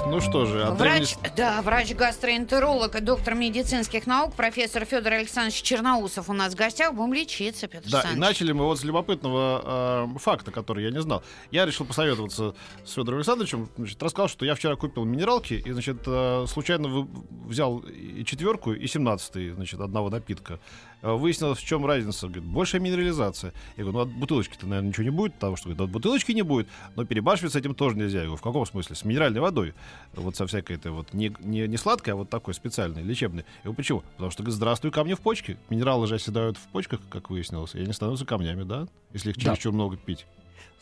Так, 0.00 0.10
ну 0.10 0.20
что 0.20 0.46
же, 0.46 0.64
а 0.64 0.70
Врач, 0.72 1.16
да, 1.36 1.60
врач-гастроэнтеролог, 1.62 3.04
доктор 3.04 3.34
медицинских 3.34 4.06
наук, 4.06 4.34
профессор 4.34 4.84
Федор 4.86 5.12
Александрович 5.14 5.60
Черноусов 5.60 6.30
у 6.30 6.32
нас 6.32 6.54
в 6.54 6.56
гостях. 6.56 6.94
Будем 6.94 7.12
лечиться, 7.12 7.68
Петр 7.68 7.90
Да, 7.90 8.04
и 8.12 8.16
начали 8.16 8.52
мы 8.52 8.64
вот 8.64 8.78
с 8.80 8.84
любопытного 8.84 10.08
э, 10.14 10.18
факта, 10.18 10.50
который 10.52 10.84
я 10.84 10.90
не 10.90 11.02
знал. 11.02 11.22
Я 11.50 11.66
решил 11.66 11.84
посоветоваться 11.84 12.54
с 12.84 12.92
Федором 12.92 13.18
Александровичем. 13.18 13.68
Значит, 13.76 14.02
рассказал, 14.02 14.28
что 14.28 14.44
я 14.46 14.54
вчера 14.54 14.76
купил 14.76 15.04
минералки 15.04 15.54
и, 15.54 15.70
значит, 15.72 15.98
э, 16.06 16.46
случайно 16.48 16.88
вы- 16.88 17.08
взял 17.46 17.78
и 17.80 18.24
четверку, 18.24 18.72
и 18.72 18.86
семнадцатый, 18.86 19.50
значит, 19.50 19.80
одного 19.80 20.08
напитка. 20.08 20.60
Выяснилось, 21.02 21.58
в 21.58 21.66
чем 21.66 21.86
разница. 21.86 22.26
Говорит, 22.26 22.44
большая 22.44 22.80
минерализация. 22.80 23.54
Я 23.76 23.84
говорю, 23.84 23.98
ну 23.98 24.04
от 24.04 24.18
бутылочки-то, 24.18 24.66
наверное, 24.66 24.88
ничего 24.90 25.04
не 25.04 25.10
будет, 25.10 25.34
потому 25.34 25.56
что 25.56 25.68
говорит, 25.68 25.80
от 25.80 25.90
бутылочки 25.90 26.32
не 26.32 26.42
будет, 26.42 26.68
но 26.94 27.06
перебарщивать 27.06 27.52
с 27.52 27.56
этим 27.56 27.74
тоже 27.74 27.96
нельзя. 27.96 28.18
Я 28.18 28.24
говорю, 28.24 28.36
в 28.36 28.42
каком 28.42 28.66
смысле? 28.66 28.96
С 28.96 29.04
минеральной 29.04 29.40
водой. 29.40 29.74
Вот 30.14 30.34
со 30.36 30.46
всякой 30.46 30.76
этой 30.76 30.90
вот 30.90 31.12
не, 31.14 31.32
не, 31.40 31.68
не 31.68 31.76
сладкой, 31.76 32.14
а 32.14 32.16
вот 32.16 32.28
такой 32.30 32.52
специальной, 32.54 33.02
лечебной. 33.02 33.44
Говорю, 33.62 33.76
почему? 33.76 34.02
Потому 34.16 34.30
что, 34.30 34.42
говорит, 34.42 34.56
здравствуй, 34.56 34.90
камни 34.90 35.14
в 35.14 35.20
почки. 35.20 35.56
Минералы 35.68 36.06
же 36.06 36.16
оседают 36.16 36.56
в 36.56 36.66
почках, 36.68 37.00
как 37.08 37.30
выяснилось, 37.30 37.74
и 37.74 37.80
они 37.80 37.92
становятся 37.92 38.26
камнями, 38.26 38.64
да? 38.64 38.88
Если 39.12 39.30
их 39.30 39.36
Да. 39.36 39.42
чересчур 39.54 39.72
много 39.72 39.96
пить. 39.96 40.26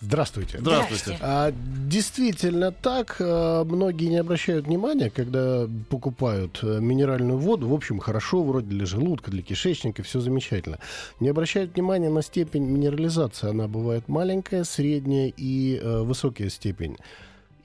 Здравствуйте. 0.01 0.59
Здравствуйте. 0.61 1.19
А, 1.21 1.53
действительно 1.89 2.71
так. 2.71 3.17
а, 3.19 3.65
Многие 3.65 4.07
не 4.07 4.19
обращают 4.19 4.67
внимания, 4.67 5.11
когда 5.11 5.67
покупают 5.91 6.61
э, 6.63 6.79
минеральную 6.81 7.37
воду. 7.37 7.67
В 7.69 7.75
общем, 7.75 7.99
хорошо 7.99 8.45
вроде 8.45 8.69
для 8.69 8.87
желудка, 8.87 9.33
для 9.33 9.43
кишечника, 9.43 10.05
все 10.05 10.21
замечательно. 10.21 10.79
Не 11.19 11.31
обращают 11.31 11.75
внимания 11.75 12.11
на 12.11 12.23
степень 12.23 12.63
минерализации. 12.65 13.51
Она 13.51 13.67
бывает 13.67 14.07
маленькая, 14.07 14.63
средняя 14.63 15.33
и 15.37 15.81
э, 15.83 16.03
высокая 16.03 16.49
степень. 16.49 16.97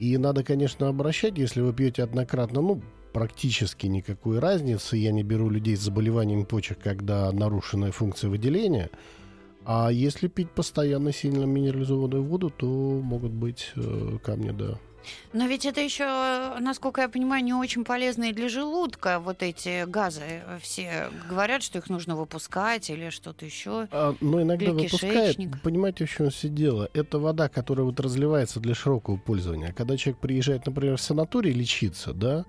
И 0.04 0.18
надо, 0.18 0.44
конечно, 0.44 0.90
обращать, 0.90 1.38
если 1.38 1.62
вы 1.62 1.72
пьете 1.72 2.04
однократно, 2.04 2.60
ну, 2.60 2.82
практически 3.14 3.88
никакой 3.88 4.40
разницы. 4.40 4.98
Я 4.98 5.14
не 5.14 5.24
беру 5.24 5.50
людей 5.50 5.78
с 5.78 5.80
заболеванием 5.80 6.46
почек, 6.46 6.80
когда 6.80 7.32
нарушенная 7.32 7.94
функция 7.94 8.30
выделения. 8.30 8.90
А 9.64 9.90
если 9.94 10.28
пить 10.28 10.50
постоянно 10.50 11.14
сильно 11.14 11.46
минерализованную 11.46 12.22
воду, 12.22 12.50
то 12.50 12.68
могут 13.02 13.32
быть 13.32 13.72
э, 13.78 14.18
камни, 14.22 14.52
да. 14.52 14.78
Но 15.34 15.46
ведь 15.48 15.66
это 15.66 15.82
еще, 15.82 16.06
насколько 16.60 17.02
я 17.02 17.10
понимаю, 17.10 17.44
не 17.44 17.54
очень 17.54 17.84
полезные 17.84 18.34
для 18.34 18.50
желудка 18.50 19.20
вот 19.20 19.44
эти 19.44 19.86
газы. 19.86 20.42
Все 20.62 21.10
говорят, 21.30 21.64
что 21.64 21.80
их 21.80 21.90
нужно 21.90 22.16
выпускать 22.16 22.90
или 22.90 23.10
что-то 23.10 23.46
еще. 23.46 23.88
А, 23.92 24.16
но 24.22 24.42
иногда 24.42 24.66
Для 24.66 24.74
выпускает, 24.74 25.36
кишечника. 25.36 25.60
понимаете, 25.64 26.06
в 26.06 26.10
чем 26.12 26.30
все 26.30 26.50
дело? 26.50 26.90
Это 26.94 27.20
вода, 27.20 27.50
которая 27.50 27.86
вот 27.86 28.00
разливается 28.00 28.60
для 28.60 28.76
широкого 28.76 29.18
пользования. 29.18 29.70
А 29.70 29.74
Когда 29.74 29.98
человек 29.98 30.20
приезжает, 30.20 30.66
например, 30.66 30.98
в 30.98 31.02
санаторий 31.02 31.52
лечиться, 31.52 32.14
да, 32.14 32.46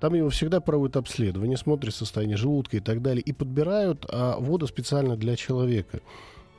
там 0.00 0.14
его 0.14 0.30
всегда 0.30 0.60
проводят 0.60 0.96
обследование, 0.96 1.56
смотрят 1.56 1.94
состояние 1.94 2.36
желудка 2.36 2.76
и 2.76 2.80
так 2.80 3.02
далее, 3.02 3.22
и 3.22 3.32
подбирают 3.32 4.06
а, 4.08 4.38
воду 4.38 4.66
специально 4.66 5.16
для 5.16 5.36
человека. 5.36 6.00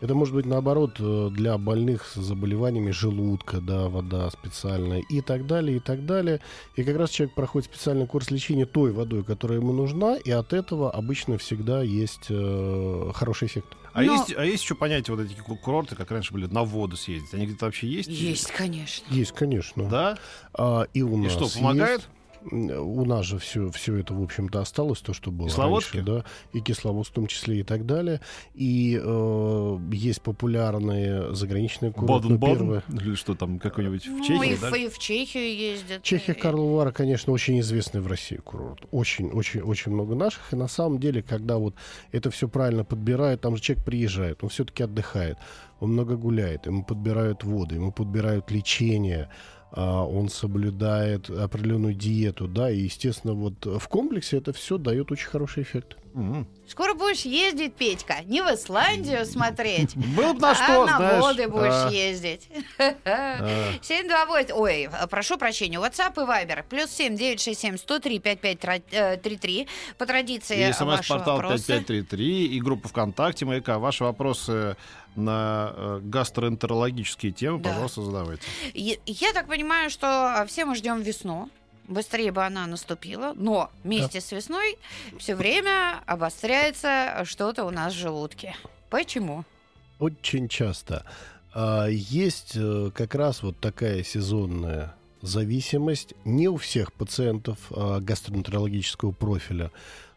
Это 0.02 0.16
может 0.16 0.34
быть, 0.34 0.46
наоборот, 0.46 0.96
э, 1.00 1.30
для 1.32 1.58
больных 1.58 2.06
с 2.06 2.16
заболеваниями 2.16 2.92
желудка, 2.92 3.60
да, 3.60 3.90
вода 3.90 4.30
специальная 4.30 5.00
и 5.10 5.20
так 5.22 5.46
далее, 5.46 5.78
и 5.78 5.80
так 5.82 6.06
далее. 6.06 6.40
И 6.76 6.84
как 6.84 6.96
раз 6.98 7.10
человек 7.10 7.36
проходит 7.36 7.70
специальный 7.70 8.08
курс 8.08 8.32
лечения 8.32 8.66
той 8.66 8.92
водой, 8.94 9.24
которая 9.26 9.60
ему 9.60 9.74
нужна, 9.74 10.16
и 10.16 10.32
от 10.32 10.54
этого 10.54 10.90
обычно 10.90 11.38
всегда 11.38 11.82
есть 11.84 12.28
э, 12.30 13.12
хороший 13.14 13.48
эффект. 13.50 13.68
А, 13.92 14.02
Но- 14.02 14.14
есть, 14.14 14.34
а 14.38 14.46
есть 14.46 14.64
еще 14.64 14.76
понятие 14.76 15.18
вот 15.18 15.26
эти 15.26 15.34
ку- 15.38 15.58
курорты, 15.58 15.96
как 15.96 16.10
раньше 16.12 16.32
были, 16.34 16.46
на 16.46 16.64
воду 16.64 16.96
съездить? 16.96 17.34
Они 17.34 17.46
где-то 17.48 17.66
вообще 17.66 17.88
есть? 17.88 18.08
Есть, 18.08 18.52
конечно. 18.52 19.06
Есть, 19.14 19.34
конечно. 19.34 19.90
Да? 19.90 20.18
А, 20.54 20.84
и 20.94 21.02
у 21.02 21.14
И 21.18 21.24
нас 21.24 21.34
что, 21.34 21.50
помогает? 21.50 22.00
есть. 22.02 22.10
У 22.52 23.06
нас 23.06 23.26
же 23.26 23.38
все, 23.38 23.70
все 23.72 23.98
это, 23.98 24.14
в 24.14 24.24
общем-то, 24.24 24.62
осталось, 24.62 25.00
то, 25.00 25.14
что 25.14 25.32
было 25.32 25.50
Кисловодки? 25.50 25.98
раньше, 25.98 26.12
да, 26.12 26.26
и 26.54 26.62
кисловодск 26.62 27.12
в 27.12 27.14
том 27.16 27.28
числе 27.28 27.60
и 27.60 27.64
так 27.64 27.86
далее. 27.86 28.22
И 28.54 29.00
э, 29.02 29.80
есть 29.92 30.22
популярные 30.22 31.34
заграничные 31.36 31.92
курорты. 31.92 32.38
первое. 32.40 32.84
Или 32.90 33.16
что 33.16 33.36
там, 33.36 33.60
какой-нибудь 33.60 34.06
в 34.08 34.10
Ну, 34.10 34.24
Чехии, 34.26 34.54
и, 34.54 34.58
да? 34.58 34.78
и 34.78 34.88
в 34.90 34.98
Чехию 35.00 35.56
ездят. 35.56 36.04
Чехия, 36.04 36.32
И- 36.34 36.36
Карлова 36.40 36.78
Вара, 36.78 36.92
конечно, 36.92 37.34
очень 37.34 37.60
известный 37.60 38.02
в 38.02 38.08
России 38.08 38.38
курорт. 38.38 38.86
Очень, 38.92 39.30
очень, 39.32 39.62
очень 39.62 39.92
много 39.92 40.16
наших. 40.16 40.54
И 40.54 40.56
на 40.56 40.68
самом 40.68 41.00
деле, 41.00 41.22
когда 41.22 41.58
вот 41.58 41.76
это 42.12 42.32
все 42.32 42.48
правильно 42.48 42.84
подбирают, 42.84 43.42
там 43.42 43.56
же 43.56 43.62
человек 43.62 43.86
приезжает, 43.86 44.44
он 44.44 44.50
все-таки 44.50 44.84
отдыхает, 44.84 45.38
он 45.80 45.92
много 45.92 46.16
гуляет, 46.18 46.66
ему 46.66 46.84
подбирают 46.84 47.44
воду, 47.44 47.76
ему 47.76 47.92
подбирают 47.92 48.52
лечение, 48.52 49.30
он 49.72 50.30
соблюдает 50.30 51.30
определенную 51.30 51.94
диету, 51.94 52.48
да, 52.48 52.72
и, 52.72 52.80
естественно, 52.80 53.34
вот 53.34 53.66
в 53.66 53.88
комплексе 53.88 54.38
это 54.38 54.52
все 54.54 54.78
дает 54.78 55.12
очень 55.12 55.28
хороший 55.28 55.64
эффект. 55.64 55.98
Скоро 56.68 56.94
будешь 56.94 57.22
ездить, 57.22 57.74
Петька, 57.76 58.18
не 58.26 58.42
в 58.42 58.48
Исландию 58.54 59.26
смотреть, 59.26 59.96
Было 59.96 60.34
бы 60.34 60.40
на 60.42 60.52
а 60.52 60.56
что, 60.56 60.86
на 60.86 60.98
знаешь. 60.98 61.24
воды 61.24 61.48
будешь 61.48 61.72
А, 61.72 61.90
ездить. 61.92 62.48
а. 63.06 63.74
728, 63.82 64.54
ой, 64.56 64.90
прошу 65.10 65.38
прощения, 65.38 65.78
WhatsApp 65.78 66.14
и 66.16 66.28
Viber, 66.28 66.64
плюс 66.70 66.90
7 66.92 67.16
967 67.16 67.78
103 67.78 68.20
5533, 68.20 69.68
по 69.98 70.06
традиции 70.06 70.70
И 70.70 70.74
смс-портал 70.74 71.38
вопросы. 71.38 71.66
5533, 71.68 72.48
и 72.48 72.60
группа 72.62 72.88
ВКонтакте 72.88 73.46
«Маяка». 73.46 73.80
Ваши 73.80 74.04
вопросы 74.04 74.76
на 75.16 75.74
э, 75.76 76.00
гастроэнтерологические 76.04 77.32
темы, 77.32 77.60
Да. 77.60 77.70
пожалуйста, 77.70 78.02
задавайте. 78.04 78.44
Я, 78.74 78.96
я 79.06 79.34
так 79.34 79.48
понимаю, 79.48 79.90
что 79.90 80.46
все 80.48 80.66
мы 80.66 80.76
ждем 80.76 81.02
весну. 81.02 81.50
Быстрее 81.90 82.32
бы 82.32 82.46
она 82.46 82.68
наступила, 82.68 83.34
но 83.36 83.72
вместе 83.84 84.22
с 84.22 84.32
весной 84.32 84.78
все 85.18 85.36
время 85.36 86.04
обостряется 86.06 87.24
что-то 87.26 87.66
у 87.66 87.72
нас 87.72 87.94
в 87.94 87.98
желудке. 87.98 88.56
Почему? 88.92 89.44
Очень 89.98 90.48
часто. 90.48 91.04
А, 91.52 91.88
Есть 91.88 92.52
э, 92.56 92.92
как 92.94 93.16
раз 93.16 93.42
вот 93.42 93.60
такая 93.60 94.04
сезонная 94.04 94.94
зависимость 95.22 96.14
не 96.26 96.48
у 96.48 96.58
всех 96.58 96.94
пациентов 96.94 97.58
а, 97.72 98.00
гастроэнтерологического 98.00 99.12
профиля, 99.12 99.72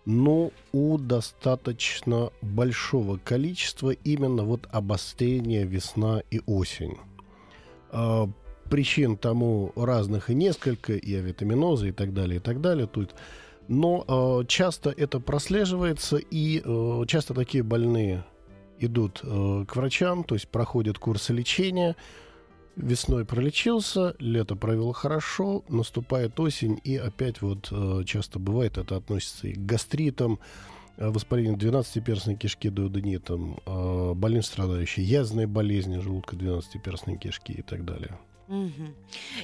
но 0.04 0.50
у 0.72 0.98
достаточно 0.98 2.32
большого 2.42 3.16
количества 3.16 3.92
именно 3.92 4.44
вот 4.44 4.68
обострения 4.72 5.64
весна 5.64 6.22
и 6.30 6.42
осень. 6.44 6.98
Причин 8.72 9.18
тому 9.18 9.72
разных 9.76 10.30
и 10.30 10.34
несколько, 10.34 10.94
и 10.94 11.14
авитаминозы, 11.14 11.90
и 11.90 11.92
так 11.92 12.14
далее, 12.14 12.36
и 12.36 12.40
так 12.40 12.62
далее. 12.62 12.86
Тут 12.86 13.14
но 13.68 14.04
э, 14.06 14.46
часто 14.48 14.90
это 14.90 15.20
прослеживается, 15.20 16.16
и 16.16 16.62
э, 16.64 17.04
часто 17.06 17.34
такие 17.34 17.62
больные 17.62 18.24
идут 18.78 19.20
э, 19.22 19.64
к 19.68 19.76
врачам, 19.76 20.24
то 20.24 20.34
есть 20.34 20.48
проходят 20.48 20.98
курсы 20.98 21.32
лечения, 21.32 21.94
весной 22.76 23.24
пролечился, 23.24 24.16
лето 24.18 24.56
провел 24.56 24.92
хорошо, 24.92 25.64
наступает 25.68 26.38
осень, 26.40 26.80
и 26.82 26.96
опять 26.96 27.42
вот 27.42 27.68
э, 27.70 28.02
часто 28.04 28.38
бывает, 28.38 28.78
это 28.78 28.96
относится 28.96 29.48
и 29.48 29.52
к 29.52 29.64
гастритам, 29.64 30.40
э, 30.96 31.08
воспалению 31.08 31.56
12-перстной 31.56 32.36
кишки, 32.36 32.68
дуоденитам, 32.68 33.60
э, 33.64 34.14
больным 34.14 34.42
страдающие 34.42 35.06
язвные 35.06 35.46
болезни 35.46 35.98
желудка 35.98 36.36
12-перстной 36.36 37.16
кишки 37.16 37.52
и 37.52 37.62
так 37.62 37.84
далее. 37.84 38.18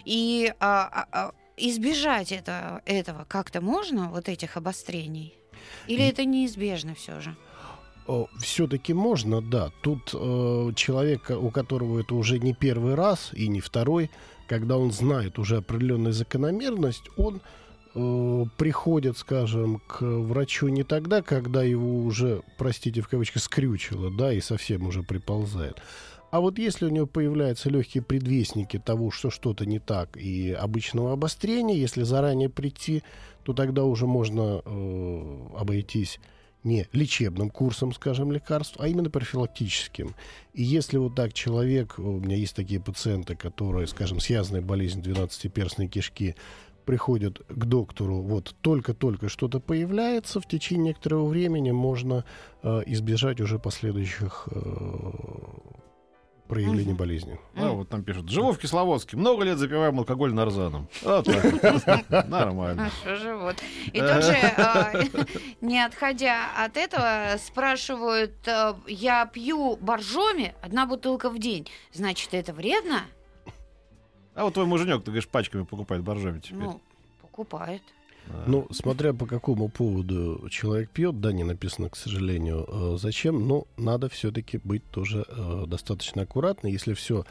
И 0.04 0.52
а, 0.60 0.88
а, 0.92 1.08
а, 1.12 1.32
избежать 1.56 2.32
это, 2.32 2.82
этого 2.86 3.24
как-то 3.28 3.60
можно, 3.60 4.08
вот 4.10 4.28
этих 4.28 4.56
обострений? 4.56 5.34
Или 5.86 6.02
И- 6.02 6.08
это 6.08 6.24
неизбежно 6.24 6.94
все 6.94 7.20
же? 7.20 7.36
Все-таки 8.38 8.94
можно, 8.94 9.42
да. 9.42 9.70
Тут 9.82 10.14
э, 10.14 10.72
человек, 10.74 11.30
у 11.30 11.50
которого 11.50 12.00
это 12.00 12.14
уже 12.14 12.38
не 12.38 12.54
первый 12.54 12.94
раз 12.94 13.30
и 13.34 13.48
не 13.48 13.60
второй, 13.60 14.10
когда 14.46 14.78
он 14.78 14.92
знает 14.92 15.38
уже 15.38 15.58
определенную 15.58 16.14
закономерность, 16.14 17.04
он 17.18 17.42
э, 17.94 18.44
приходит, 18.56 19.18
скажем, 19.18 19.82
к 19.86 20.00
врачу 20.00 20.68
не 20.68 20.84
тогда, 20.84 21.20
когда 21.20 21.62
его 21.62 21.98
уже, 21.98 22.42
простите, 22.56 23.02
в 23.02 23.08
кавычках, 23.08 23.42
скрючило, 23.42 24.10
да, 24.10 24.32
и 24.32 24.40
совсем 24.40 24.86
уже 24.86 25.02
приползает. 25.02 25.76
А 26.30 26.40
вот 26.40 26.58
если 26.58 26.86
у 26.86 26.90
него 26.90 27.06
появляются 27.06 27.70
легкие 27.70 28.02
предвестники 28.02 28.78
того, 28.78 29.10
что 29.10 29.30
что-то 29.30 29.64
не 29.64 29.78
так, 29.78 30.16
и 30.16 30.52
обычного 30.52 31.12
обострения, 31.12 31.76
если 31.76 32.02
заранее 32.02 32.50
прийти, 32.50 33.02
то 33.44 33.54
тогда 33.54 33.84
уже 33.84 34.06
можно 34.06 34.62
э, 34.64 35.46
обойтись 35.56 36.20
не 36.64 36.86
лечебным 36.92 37.50
курсом, 37.50 37.94
скажем, 37.94 38.30
лекарств, 38.32 38.76
а 38.78 38.88
именно 38.88 39.08
профилактическим. 39.08 40.14
И 40.52 40.62
если 40.62 40.98
вот 40.98 41.14
так 41.14 41.32
человек, 41.32 41.98
у 41.98 42.20
меня 42.20 42.36
есть 42.36 42.54
такие 42.54 42.80
пациенты, 42.80 43.36
которые, 43.36 43.86
скажем, 43.86 44.20
с 44.20 44.28
язвной 44.28 44.60
болезнью 44.60 45.04
12-перстной 45.04 45.88
кишки, 45.88 46.34
приходят 46.84 47.40
к 47.48 47.64
доктору, 47.66 48.22
вот 48.22 48.54
только-только 48.62 49.28
что-то 49.28 49.60
появляется, 49.60 50.40
в 50.40 50.48
течение 50.48 50.88
некоторого 50.88 51.26
времени 51.26 51.70
можно 51.70 52.24
э, 52.62 52.82
избежать 52.86 53.42
уже 53.42 53.58
последующих 53.58 54.48
э, 54.50 55.10
проявлений 56.48 56.88
Мгм. 56.90 56.96
болезни. 56.96 57.38
А, 57.54 57.70
вот 57.70 57.88
там 57.88 58.02
пишут. 58.02 58.28
Живу 58.28 58.52
в 58.52 58.58
Кисловодске. 58.58 59.16
Много 59.16 59.44
лет 59.44 59.58
запиваем 59.58 59.98
алкоголь 59.98 60.32
нарзаном. 60.32 60.88
Так. 61.02 61.26
Нормально. 62.28 62.86
А 62.86 62.90
что 62.90 63.16
же 63.16 63.36
вот. 63.36 63.56
И 63.92 64.00
тут 64.00 64.24
же, 64.24 64.32
а, 64.56 64.92
не 65.60 65.84
отходя 65.84 66.46
от 66.56 66.76
этого, 66.76 67.36
спрашивают, 67.38 68.32
а, 68.48 68.76
я 68.86 69.26
пью 69.26 69.76
боржоми, 69.76 70.54
одна 70.62 70.86
бутылка 70.86 71.30
в 71.30 71.38
день. 71.38 71.68
Значит, 71.92 72.34
это 72.34 72.52
вредно? 72.52 73.02
А 74.34 74.44
вот 74.44 74.54
твой 74.54 74.66
муженек, 74.66 75.00
ты 75.00 75.06
говоришь, 75.10 75.28
пачками 75.28 75.64
покупает 75.64 76.02
боржоми 76.02 76.40
теперь. 76.40 76.58
Ну, 76.58 76.80
покупает. 77.20 77.82
Ну, 78.46 78.66
смотря 78.70 79.12
по 79.12 79.26
какому 79.26 79.68
поводу 79.68 80.48
человек 80.50 80.90
пьет, 80.90 81.20
да, 81.20 81.32
не 81.32 81.44
написано, 81.44 81.88
к 81.88 81.96
сожалению, 81.96 82.66
э, 82.68 82.96
зачем, 82.98 83.46
но 83.46 83.66
надо 83.76 84.08
все-таки 84.08 84.58
быть 84.62 84.82
тоже 84.90 85.24
э, 85.28 85.64
достаточно 85.66 86.22
аккуратно. 86.22 86.68
Если 86.68 86.94
все, 86.94 87.24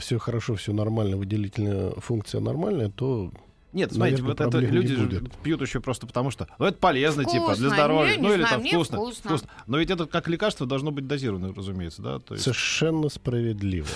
все 0.00 0.18
хорошо, 0.18 0.54
все 0.56 0.72
нормально, 0.72 1.16
выделительная 1.16 1.90
функция 1.92 2.40
нормальная, 2.40 2.88
то 2.90 3.30
Нет, 3.72 3.92
смотрите, 3.92 4.22
наверное, 4.22 4.46
вот 4.46 4.54
это 4.54 4.72
люди 4.72 4.94
же 4.94 5.22
пьют 5.42 5.60
еще 5.60 5.80
просто 5.80 6.06
потому 6.06 6.30
что, 6.30 6.48
ну 6.58 6.66
это 6.66 6.78
полезно, 6.78 7.24
типа, 7.24 7.54
для 7.54 7.68
Вкусно. 7.68 7.70
здоровья, 7.70 8.10
Не, 8.12 8.16
не 8.16 8.22
ну 8.22 8.34
или 8.34 8.40
знаю, 8.40 8.54
там 8.54 8.60
мне 8.62 8.72
вкусно, 8.72 8.98
вкусно. 9.12 9.48
Но 9.66 9.78
ведь 9.78 9.90
это 9.90 10.06
как 10.06 10.28
лекарство 10.28 10.66
должно 10.66 10.90
быть 10.90 11.06
дозировано, 11.06 11.52
разумеется, 11.54 12.02
да? 12.02 12.18
То 12.18 12.34
есть, 12.34 12.44
совершенно 12.44 13.08
справедливо. 13.08 13.88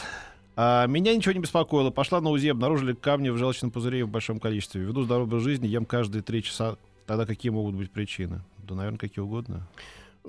А, 0.62 0.86
меня 0.86 1.16
ничего 1.16 1.32
не 1.32 1.40
беспокоило. 1.40 1.90
Пошла 1.90 2.20
на 2.20 2.28
УЗИ, 2.28 2.48
обнаружили 2.48 2.92
камни 2.92 3.30
в 3.30 3.38
желчном 3.38 3.70
пузыре 3.70 4.04
в 4.04 4.10
большом 4.10 4.38
количестве. 4.38 4.82
Веду 4.82 5.04
здоровый 5.04 5.26
образ 5.26 5.42
жизни, 5.42 5.66
ем 5.66 5.86
каждые 5.86 6.20
три 6.20 6.42
часа. 6.42 6.76
Тогда 7.06 7.24
какие 7.24 7.48
могут 7.48 7.74
быть 7.76 7.90
причины? 7.90 8.42
Да, 8.68 8.74
наверное, 8.74 8.98
какие 8.98 9.22
угодно. 9.22 9.66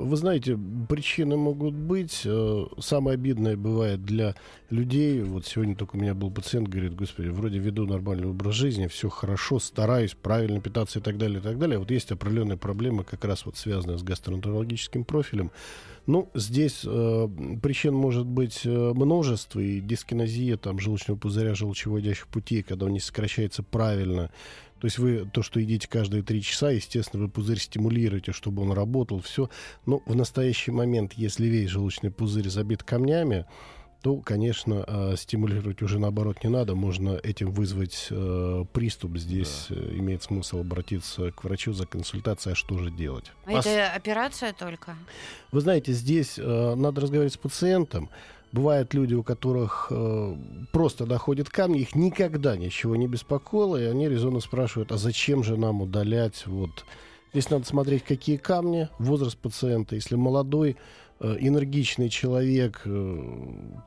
Вы 0.03 0.17
знаете, 0.17 0.57
причины 0.89 1.37
могут 1.37 1.75
быть. 1.75 2.21
Э, 2.25 2.65
Самое 2.79 3.15
обидное 3.15 3.55
бывает 3.55 4.03
для 4.03 4.35
людей. 4.69 5.21
Вот 5.21 5.45
сегодня 5.45 5.75
только 5.75 5.95
у 5.95 5.99
меня 5.99 6.13
был 6.13 6.31
пациент, 6.31 6.67
говорит, 6.67 6.95
господи, 6.95 7.27
вроде 7.27 7.59
веду 7.59 7.85
нормальный 7.85 8.27
образ 8.27 8.55
жизни, 8.55 8.87
все 8.87 9.09
хорошо, 9.09 9.59
стараюсь 9.59 10.15
правильно 10.15 10.59
питаться 10.59 10.99
и 10.99 11.01
так 11.01 11.17
далее, 11.17 11.39
и 11.39 11.41
так 11.41 11.59
далее. 11.59 11.77
Вот 11.77 11.91
есть 11.91 12.11
определенные 12.11 12.57
проблемы, 12.57 13.03
как 13.03 13.23
раз 13.25 13.45
вот 13.45 13.57
связанные 13.57 13.97
с 13.97 14.03
гастроэнтерологическим 14.03 15.03
профилем. 15.03 15.51
Ну, 16.07 16.29
здесь 16.33 16.81
э, 16.83 17.27
причин 17.61 17.93
может 17.93 18.25
быть 18.25 18.61
э, 18.65 18.69
множество, 18.69 19.59
и 19.59 19.79
дискинезия 19.81 20.57
там, 20.57 20.79
желчного 20.79 21.17
пузыря, 21.17 21.53
желчевыводящих 21.53 22.27
путей, 22.27 22.63
когда 22.63 22.87
он 22.87 22.93
не 22.93 22.99
сокращается 22.99 23.61
правильно. 23.61 24.31
То 24.81 24.85
есть 24.85 24.97
вы 24.97 25.29
то, 25.31 25.43
что 25.43 25.59
едите 25.59 25.87
каждые 25.87 26.23
три 26.23 26.41
часа, 26.41 26.71
естественно, 26.71 27.21
вы 27.23 27.29
пузырь 27.29 27.59
стимулируете, 27.59 28.31
чтобы 28.31 28.63
он 28.63 28.71
работал, 28.71 29.21
все. 29.21 29.47
Но 29.85 30.01
в 30.07 30.15
настоящий 30.15 30.71
момент, 30.71 31.13
если 31.13 31.45
весь 31.45 31.69
желчный 31.69 32.09
пузырь 32.09 32.49
забит 32.49 32.81
камнями, 32.81 33.45
то, 34.01 34.17
конечно, 34.17 34.83
э, 34.87 35.15
стимулировать 35.17 35.83
уже 35.83 35.99
наоборот 35.99 36.43
не 36.43 36.49
надо. 36.49 36.73
Можно 36.73 37.19
этим 37.21 37.51
вызвать 37.51 38.07
э, 38.09 38.65
приступ. 38.73 39.17
Здесь 39.17 39.67
э, 39.69 39.75
имеет 39.97 40.23
смысл 40.23 40.61
обратиться 40.61 41.29
к 41.31 41.43
врачу 41.43 41.73
за 41.73 41.85
консультацией, 41.85 42.53
а 42.53 42.55
что 42.55 42.79
же 42.79 42.89
делать. 42.89 43.31
А 43.45 43.51
Пос- 43.51 43.59
Это 43.69 43.93
операция 43.93 44.53
только? 44.53 44.95
Вы 45.51 45.61
знаете, 45.61 45.93
здесь 45.93 46.39
э, 46.39 46.73
надо 46.75 47.01
разговаривать 47.01 47.33
с 47.33 47.37
пациентом. 47.37 48.09
Бывают 48.51 48.93
люди, 48.93 49.13
у 49.13 49.23
которых 49.23 49.87
э, 49.89 50.35
просто 50.73 51.05
доходят 51.05 51.49
камни, 51.49 51.79
их 51.79 51.95
никогда 51.95 52.57
ничего 52.57 52.97
не 52.97 53.07
беспокоило, 53.07 53.77
и 53.77 53.85
они 53.85 54.09
резонно 54.09 54.41
спрашивают, 54.41 54.91
а 54.91 54.97
зачем 54.97 55.43
же 55.43 55.55
нам 55.55 55.81
удалять? 55.81 56.45
Вот. 56.47 56.85
Здесь 57.31 57.49
надо 57.49 57.65
смотреть, 57.65 58.03
какие 58.03 58.35
камни, 58.35 58.89
возраст 58.99 59.37
пациента. 59.37 59.95
Если 59.95 60.15
молодой, 60.15 60.75
энергичный 61.39 62.09
человек, 62.09 62.81
э, 62.85 63.23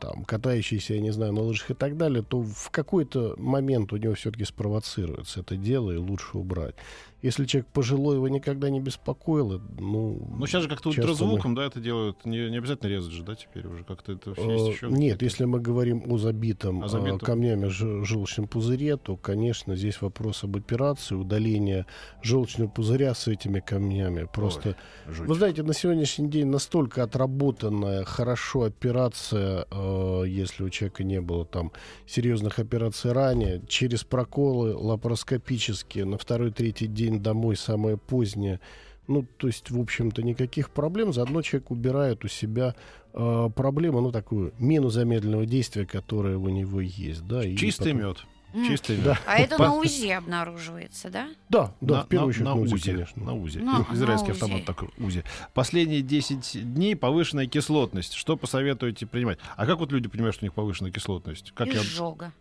там, 0.00 0.24
катающийся, 0.24 0.94
я 0.94 1.00
не 1.00 1.10
знаю, 1.10 1.32
на 1.32 1.42
лыжах 1.42 1.70
и 1.72 1.74
так 1.74 1.96
далее, 1.96 2.22
то 2.22 2.42
в 2.42 2.70
какой-то 2.70 3.34
момент 3.38 3.92
у 3.92 3.96
него 3.96 4.14
все-таки 4.14 4.44
спровоцируется 4.44 5.40
это 5.40 5.56
дело, 5.56 5.90
и 5.90 5.96
лучше 5.96 6.38
убрать. 6.38 6.74
Если 7.22 7.46
человек 7.46 7.68
пожилой, 7.72 8.16
его 8.16 8.28
никогда 8.28 8.68
не 8.68 8.80
беспокоило, 8.80 9.58
ну... 9.78 10.28
Ну, 10.38 10.46
сейчас 10.46 10.64
же 10.64 10.68
как-то 10.68 10.90
часто 10.90 11.06
мы- 11.06 11.12
ультразвуком, 11.12 11.54
да, 11.54 11.64
это 11.64 11.80
делают. 11.80 12.22
Не, 12.26 12.50
не 12.50 12.58
обязательно 12.58 12.90
резать 12.90 13.12
же, 13.12 13.22
да, 13.22 13.34
теперь 13.34 13.66
уже 13.66 13.82
как-то 13.82 14.12
это 14.12 14.34
Э, 14.36 14.52
есть 14.52 14.76
еще. 14.76 14.88
Нет, 14.90 15.22
если 15.22 15.46
мы 15.46 15.58
говорим 15.58 16.02
о 16.06 16.18
забитом, 16.18 16.82
О 16.82 16.84
э, 16.84 16.88
забитом. 16.88 17.20
камнями 17.20 17.68
желчном 17.68 18.46
пузыре, 18.46 18.98
то, 18.98 19.16
конечно, 19.16 19.74
здесь 19.74 20.02
вопрос 20.02 20.44
об 20.44 20.56
операции, 20.56 21.14
удаления 21.14 21.86
желчного 22.22 22.68
пузыря 22.68 23.14
с 23.14 23.26
этими 23.26 23.60
камнями. 23.60 24.28
Просто, 24.30 24.76
Жуть. 25.08 25.26
вы 25.26 25.34
знаете, 25.34 25.62
на 25.62 25.72
сегодняшний 25.72 26.28
день 26.28 26.48
настолько 26.48 27.02
отработанная 27.24 28.04
хорошо 28.04 28.62
операция, 28.64 29.66
э, 29.70 30.24
если 30.26 30.64
у 30.64 30.70
человека 30.70 31.04
не 31.04 31.20
было 31.20 31.44
там 31.44 31.72
серьезных 32.06 32.58
операций 32.58 33.12
ранее, 33.12 33.62
через 33.68 34.04
проколы 34.04 34.74
лапароскопические, 34.74 36.04
на 36.04 36.18
второй-третий 36.18 36.86
день 36.86 37.20
домой 37.20 37.56
самое 37.56 37.96
позднее. 37.96 38.60
Ну, 39.06 39.26
то 39.36 39.46
есть, 39.48 39.70
в 39.70 39.80
общем-то, 39.80 40.22
никаких 40.22 40.70
проблем. 40.70 41.12
Заодно 41.12 41.42
человек 41.42 41.70
убирает 41.70 42.24
у 42.24 42.28
себя 42.28 42.74
э, 43.12 43.50
проблему, 43.54 44.00
ну, 44.00 44.10
такую 44.12 44.52
мину 44.58 44.88
замедленного 44.90 45.46
действия, 45.46 45.86
которая 45.86 46.36
у 46.38 46.48
него 46.48 46.80
есть. 46.80 47.26
Да, 47.26 47.42
Чистый 47.44 47.92
потом- 47.92 47.98
мед. 48.08 48.16
Чистый 48.54 48.96
мед. 48.96 49.04
Да. 49.04 49.18
А 49.26 49.36
это 49.38 49.58
на 49.62 49.74
УЗИ 49.74 50.08
обнаруживается, 50.12 51.10
да? 51.10 51.28
Да, 51.48 51.74
да, 51.80 51.96
на, 51.98 52.02
в 52.04 52.08
первую 52.08 52.28
на- 52.28 52.30
очередь 52.30 52.44
на 52.44 52.54
на 52.54 52.60
УЗИ, 52.62 52.74
УЗИ, 52.74 52.90
конечно. 52.92 53.24
На 53.24 53.34
УЗИ. 53.34 53.58
На- 53.58 53.86
Израильский 53.92 54.28
на 54.28 54.32
автомат 54.34 54.56
УЗИ. 54.58 54.64
такой 54.66 54.88
УЗИ. 54.98 55.24
Последние 55.54 56.02
10 56.02 56.74
дней 56.74 56.94
повышенная 56.96 57.46
кислотность. 57.46 58.14
Что 58.14 58.36
посоветуете 58.36 59.06
принимать? 59.06 59.38
А 59.56 59.66
как 59.66 59.78
вот 59.78 59.92
люди 59.92 60.08
понимают, 60.08 60.34
что 60.36 60.44
у 60.44 60.46
них 60.46 60.54
повышенная 60.54 60.90
кислотность? 60.92 61.52
Как 61.52 61.66
я... 61.68 61.74
Изжога. 61.80 62.32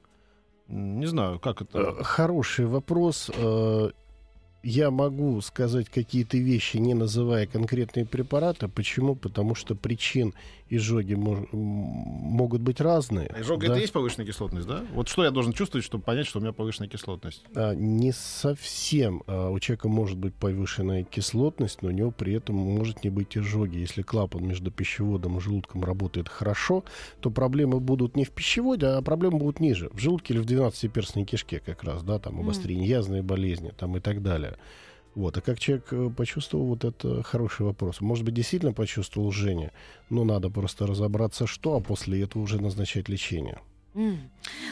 М, 0.70 1.00
Не 1.00 1.06
знаю, 1.08 1.40
как 1.40 1.62
это... 1.62 1.80
Э, 2.00 2.04
Хороший 2.04 2.66
вопрос. 2.66 3.30
Я 4.64 4.92
могу 4.92 5.42
сказать 5.42 5.90
какие-то 5.90 6.38
вещи, 6.38 6.78
не 6.78 6.94
называя 6.94 7.46
конкретные 7.48 8.06
препараты. 8.06 8.70
Почему? 8.70 9.14
Потому 9.14 9.56
что 9.56 9.76
причин 9.76 10.34
изжоги 10.70 11.14
мож- 11.14 11.48
могут 11.52 12.62
быть 12.62 12.80
разные. 12.80 13.28
А 13.28 13.42
Изжога 13.42 13.68
да. 13.68 13.74
это 13.74 13.82
есть 13.82 13.94
повышенная 13.94 14.26
кислотность, 14.26 14.66
да? 14.66 14.84
Вот 14.94 15.08
что 15.10 15.24
я 15.26 15.32
должен 15.32 15.52
чувствовать, 15.54 15.86
чтобы 15.86 16.04
понять, 16.04 16.26
что 16.28 16.40
у 16.40 16.42
меня 16.42 16.54
повышенная 16.54 16.88
кислотность? 16.90 17.44
А, 17.54 17.74
Не 17.76 18.12
совсем. 18.14 19.22
А, 19.28 19.50
У 19.50 19.60
человека 19.60 19.90
может 19.90 20.18
быть 20.18 20.34
повышенная 20.34 21.04
кислотность, 21.04 21.82
но 21.82 21.90
у 21.90 21.92
него 21.92 22.12
при 22.12 22.34
этом 22.34 22.56
может 22.56 23.04
не 23.04 23.10
быть 23.10 23.38
изжоги. 23.38 23.78
Если 23.80 24.02
клапан 24.02 24.48
между 24.48 24.72
пищеводом 24.72 25.38
и 25.38 25.42
желудком 25.42 25.84
работает 25.84 26.30
хорошо, 26.30 26.86
то 27.20 27.30
проблемы 27.30 27.80
будут 27.82 28.16
не 28.16 28.24
в 28.24 28.32
пищеводе, 28.32 28.88
а 28.88 29.02
проблемы 29.02 29.40
будут 29.40 29.60
ниже. 29.60 29.90
В 29.94 30.00
желудке 30.00 30.34
или 30.34 30.40
в 30.42 30.46
12-перстной 30.46 31.26
кишке 31.26 31.60
как 31.60 31.84
раз, 31.84 32.02
да, 32.04 32.18
там 32.18 32.40
обострение, 32.40 32.88
язвные 32.88 33.22
болезни 33.22 33.72
там 33.78 33.98
и 33.98 34.00
так 34.00 34.24
далее. 34.24 34.53
Вот. 35.16 35.38
А 35.38 35.42
как 35.42 35.60
человек 35.60 35.88
э, 35.92 36.10
почувствовал, 36.10 36.66
вот 36.68 36.84
это 36.84 37.22
хороший 37.24 37.66
вопрос. 37.66 38.02
Может 38.02 38.26
быть, 38.26 38.34
действительно 38.34 38.74
почувствовал 38.74 39.32
жжение, 39.32 39.72
но 40.10 40.24
надо 40.24 40.50
просто 40.50 40.88
разобраться, 40.88 41.46
что, 41.46 41.76
а 41.76 41.80
после 41.80 42.24
этого 42.24 42.42
уже 42.44 42.62
назначать 42.62 43.10
лечение. 43.10 43.60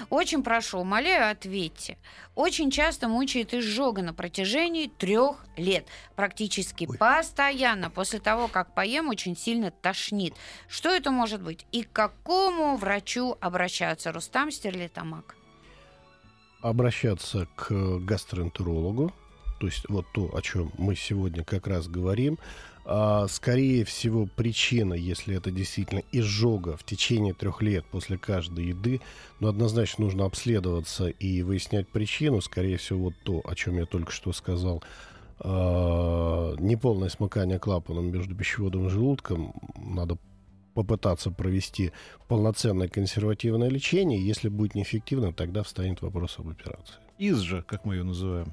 Очень 0.10 0.42
прошу, 0.44 0.80
умоляю, 0.80 1.32
ответьте. 1.32 1.98
Очень 2.34 2.72
часто 2.72 3.08
мучает 3.08 3.54
изжога 3.54 4.02
на 4.02 4.14
протяжении 4.16 4.88
трех 4.88 5.46
лет. 5.58 5.86
Практически 6.16 6.88
Ой. 6.90 6.98
постоянно. 6.98 7.92
После 7.92 8.20
того, 8.20 8.48
как 8.48 8.74
поем, 8.74 9.10
очень 9.10 9.38
сильно 9.38 9.70
тошнит. 9.70 10.34
Что 10.68 10.90
это 10.90 11.12
может 11.12 11.44
быть? 11.44 11.68
И 11.72 11.84
к 11.84 11.92
какому 11.92 12.78
врачу 12.78 13.38
обращаться? 13.40 14.12
Рустам 14.12 14.50
Стерлитамак. 14.50 15.36
обращаться 16.62 17.48
к 17.56 18.00
гастроэнтерологу, 18.00 19.12
то 19.62 19.68
есть 19.68 19.86
вот 19.90 20.08
то, 20.12 20.36
о 20.36 20.42
чем 20.42 20.72
мы 20.80 20.96
сегодня 20.96 21.44
как 21.44 21.68
раз 21.68 21.88
говорим. 21.88 22.40
А, 22.84 23.28
скорее 23.28 23.86
всего, 23.86 24.26
причина, 24.26 24.96
если 24.96 25.38
это 25.38 25.52
действительно 25.52 26.02
изжога 26.12 26.78
в 26.78 26.84
течение 26.84 27.36
трех 27.36 27.62
лет 27.62 27.86
после 27.86 28.18
каждой 28.18 28.70
еды, 28.70 29.02
но 29.40 29.50
однозначно 29.50 30.06
нужно 30.06 30.26
обследоваться 30.26 31.10
и 31.10 31.44
выяснять 31.44 31.88
причину. 31.88 32.42
Скорее 32.42 32.78
всего, 32.78 33.04
вот 33.04 33.14
то, 33.24 33.44
о 33.46 33.54
чем 33.54 33.78
я 33.78 33.86
только 33.86 34.12
что 34.12 34.34
сказал, 34.34 34.84
а, 35.38 36.56
неполное 36.58 37.10
смыкание 37.10 37.60
клапаном 37.60 38.12
между 38.12 38.36
пищеводом 38.36 38.88
и 38.88 38.90
желудком. 38.90 39.54
Надо 39.78 40.18
попытаться 40.74 41.30
провести 41.30 41.92
полноценное 42.28 42.88
консервативное 42.88 43.70
лечение. 43.70 44.26
Если 44.26 44.50
будет 44.50 44.74
неэффективно, 44.74 45.34
тогда 45.34 45.62
встанет 45.62 46.02
вопрос 46.02 46.40
об 46.40 46.50
операции. 46.50 46.96
Изжа, 47.24 47.62
как 47.62 47.86
мы 47.86 47.98
ее 47.98 48.04
называем. 48.04 48.52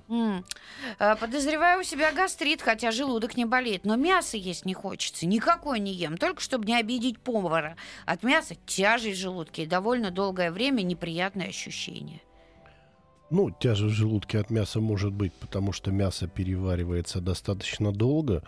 Э, 0.98 1.16
Подозреваю 1.16 1.80
у 1.80 1.82
себя 1.82 2.12
гастрит, 2.12 2.60
хотя 2.60 2.90
желудок 2.90 3.34
не 3.38 3.46
болит. 3.46 3.87
Но 3.87 3.96
мясо 3.96 4.37
есть 4.37 4.66
не 4.66 4.75
хочется. 4.75 5.26
Никакой 5.26 5.80
не 5.80 5.94
ем. 5.94 6.18
Только 6.18 6.42
чтобы 6.42 6.66
не 6.66 6.78
обидеть 6.78 7.18
повара. 7.18 7.76
От 8.04 8.22
мяса 8.22 8.56
тяжесть 8.66 9.18
в 9.18 9.22
желудке 9.22 9.62
и 9.62 9.66
довольно 9.66 10.10
долгое 10.10 10.50
время 10.50 10.82
неприятное 10.82 11.48
ощущение. 11.48 12.20
Ну, 13.30 13.50
тяжесть 13.50 13.94
в 13.94 13.96
желудке 13.96 14.38
от 14.38 14.50
мяса 14.50 14.80
может 14.80 15.14
быть, 15.14 15.32
потому 15.32 15.72
что 15.72 15.90
мясо 15.90 16.28
переваривается 16.28 17.22
достаточно 17.22 17.90
долго. 17.90 18.42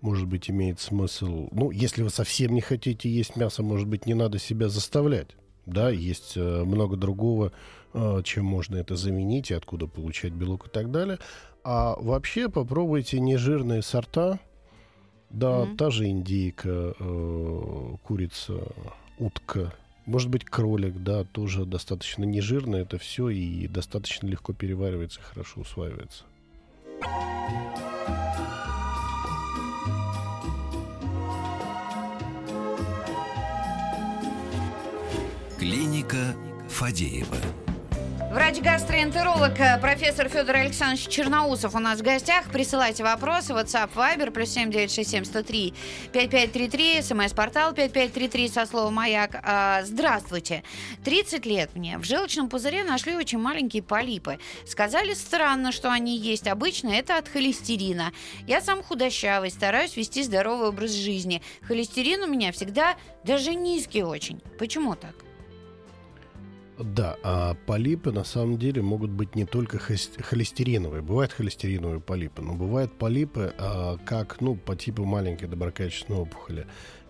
Может 0.00 0.26
быть, 0.26 0.48
имеет 0.48 0.80
смысл... 0.80 1.48
Ну, 1.52 1.70
если 1.70 2.02
вы 2.02 2.08
совсем 2.08 2.54
не 2.54 2.62
хотите 2.62 3.10
есть 3.10 3.36
мясо, 3.36 3.62
может 3.62 3.88
быть, 3.88 4.06
не 4.06 4.14
надо 4.14 4.38
себя 4.38 4.70
заставлять. 4.70 5.36
Да, 5.66 5.90
есть 5.90 6.36
э, 6.36 6.64
много 6.64 6.96
другого, 6.96 7.52
э, 7.92 8.22
чем 8.24 8.44
можно 8.44 8.76
это 8.76 8.96
заменить 8.96 9.50
и 9.50 9.54
откуда 9.54 9.86
получать 9.86 10.32
белок 10.32 10.68
и 10.68 10.70
так 10.70 10.90
далее. 10.90 11.18
А 11.64 11.96
вообще 12.00 12.48
попробуйте 12.48 13.18
нежирные 13.20 13.82
сорта. 13.82 14.38
Да, 15.30 15.64
Мгм. 15.64 15.76
та 15.76 15.90
же 15.90 16.08
индейка, 16.08 16.94
э, 16.98 17.96
курица, 18.04 18.54
утка, 19.18 19.72
может 20.06 20.30
быть, 20.30 20.44
кролик, 20.44 21.02
да, 21.02 21.24
тоже 21.24 21.64
достаточно 21.64 22.22
нежирно 22.22 22.76
это 22.76 22.96
все 22.96 23.28
и 23.28 23.66
достаточно 23.66 24.28
легко 24.28 24.52
переваривается, 24.52 25.20
хорошо 25.20 25.62
усваивается. 25.62 26.22
Клиника 35.66 36.36
Фадеева. 36.68 37.38
Врач-гастроэнтеролог, 38.30 39.58
э, 39.58 39.80
профессор 39.80 40.28
Федор 40.28 40.54
Александрович 40.54 41.08
Черноусов 41.08 41.74
у 41.74 41.80
нас 41.80 41.98
в 41.98 42.02
гостях. 42.04 42.44
Присылайте 42.52 43.02
вопросы. 43.02 43.52
WhatsApp, 43.52 43.90
Viber, 43.92 44.30
плюс 44.30 44.50
7967 44.50 45.24
103 45.24 45.74
5533, 46.12 47.02
смс-портал 47.02 47.74
5533 47.74 48.48
со 48.48 48.64
словом 48.66 48.94
«Маяк». 48.94 49.40
А, 49.42 49.82
Здравствуйте. 49.82 50.62
30 51.04 51.44
лет 51.46 51.74
мне. 51.74 51.98
В 51.98 52.04
желчном 52.04 52.48
пузыре 52.48 52.84
нашли 52.84 53.16
очень 53.16 53.38
маленькие 53.38 53.82
полипы. 53.82 54.38
Сказали, 54.68 55.14
странно, 55.14 55.72
что 55.72 55.90
они 55.90 56.16
есть. 56.16 56.46
Обычно 56.46 56.90
это 56.90 57.18
от 57.18 57.28
холестерина. 57.28 58.12
Я 58.46 58.60
сам 58.60 58.84
худощавый, 58.84 59.50
стараюсь 59.50 59.96
вести 59.96 60.22
здоровый 60.22 60.68
образ 60.68 60.92
жизни. 60.92 61.42
Холестерин 61.62 62.22
у 62.22 62.28
меня 62.28 62.52
всегда 62.52 62.94
даже 63.24 63.56
низкий 63.56 64.04
очень. 64.04 64.40
Почему 64.60 64.94
так? 64.94 65.25
Да, 66.78 67.16
а 67.22 67.54
полипы 67.66 68.12
на 68.12 68.24
самом 68.24 68.58
деле 68.58 68.82
могут 68.82 69.10
быть 69.10 69.34
не 69.34 69.46
только 69.46 69.78
холестериновые. 69.78 71.02
Бывают 71.02 71.32
холестериновые 71.32 72.00
полипы, 72.00 72.42
но 72.42 72.52
бывают 72.52 72.92
полипы, 72.92 73.54
а, 73.58 73.96
как 74.04 74.40
ну, 74.40 74.56
по 74.56 74.76
типу 74.76 75.04
маленькой 75.04 75.48
доброкачественной 75.48 76.20
опухоли. 76.20 76.66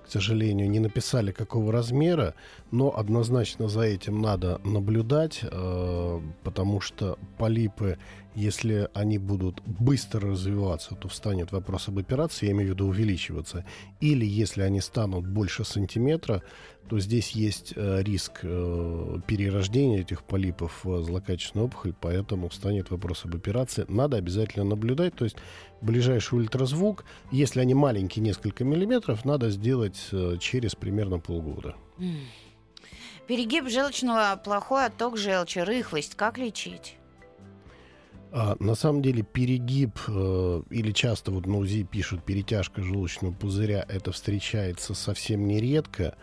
К 0.06 0.08
сожалению, 0.08 0.70
не 0.70 0.78
написали, 0.78 1.32
какого 1.32 1.73
размера, 1.73 2.35
но 2.70 2.96
однозначно 2.96 3.66
за 3.66 3.80
этим 3.80 4.23
надо 4.23 4.61
наблюдать, 4.62 5.40
э, 5.42 6.20
потому 6.44 6.80
что 6.80 7.18
полипы, 7.38 7.99
если 8.37 8.88
они 8.93 9.16
будут 9.19 9.62
быстро 9.62 10.31
развиваться, 10.31 10.95
то 10.95 11.09
встанет 11.09 11.52
вопрос 11.52 11.88
об 11.88 11.99
операции, 11.99 12.47
я 12.47 12.52
имею 12.52 12.71
в 12.71 12.75
виду 12.75 12.87
увеличиваться. 12.87 13.64
Или 14.00 14.26
если 14.26 14.61
они 14.61 14.83
станут 14.83 15.26
больше 15.26 15.64
сантиметра, 15.64 16.43
то 16.88 17.00
здесь 17.00 17.31
есть 17.31 17.73
э, 17.75 18.02
риск 18.02 18.40
э, 18.43 19.19
перерождения 19.26 20.02
этих 20.02 20.23
полипов 20.23 20.85
в 20.85 21.02
злокачественную 21.02 21.66
опухоль, 21.66 21.95
поэтому 21.99 22.50
встанет 22.50 22.90
вопрос 22.90 23.25
об 23.25 23.35
операции. 23.35 23.87
Надо 23.88 24.19
обязательно 24.19 24.64
наблюдать, 24.64 25.14
то 25.14 25.25
есть 25.25 25.37
ближайший 25.81 26.35
ультразвук, 26.38 27.07
если 27.33 27.61
они 27.61 27.75
маленькие, 27.75 28.23
несколько 28.23 28.64
миллиметров, 28.64 29.25
надо 29.25 29.49
сделать 29.49 29.99
э, 30.12 30.37
через 30.38 30.75
примерно 30.75 31.19
полгода. 31.19 31.75
Перегиб 33.26 33.69
желчного, 33.69 34.38
плохой 34.45 34.87
отток 34.87 35.16
желчи, 35.16 35.59
рыхлость. 35.59 36.14
Как 36.14 36.38
лечить? 36.38 36.97
А, 38.33 38.56
на 38.59 38.75
самом 38.75 39.02
деле 39.02 39.23
перегиб 39.23 39.99
э, 40.09 40.62
или 40.71 40.92
часто 40.92 41.30
вот 41.30 41.47
на 41.47 41.59
УЗИ 41.59 41.85
пишут 41.85 42.25
перетяжка 42.25 42.83
желудочного 42.83 43.33
пузыря, 43.33 43.85
это 43.88 44.12
встречается 44.12 44.95
совсем 44.95 45.47
нередко, 45.47 46.16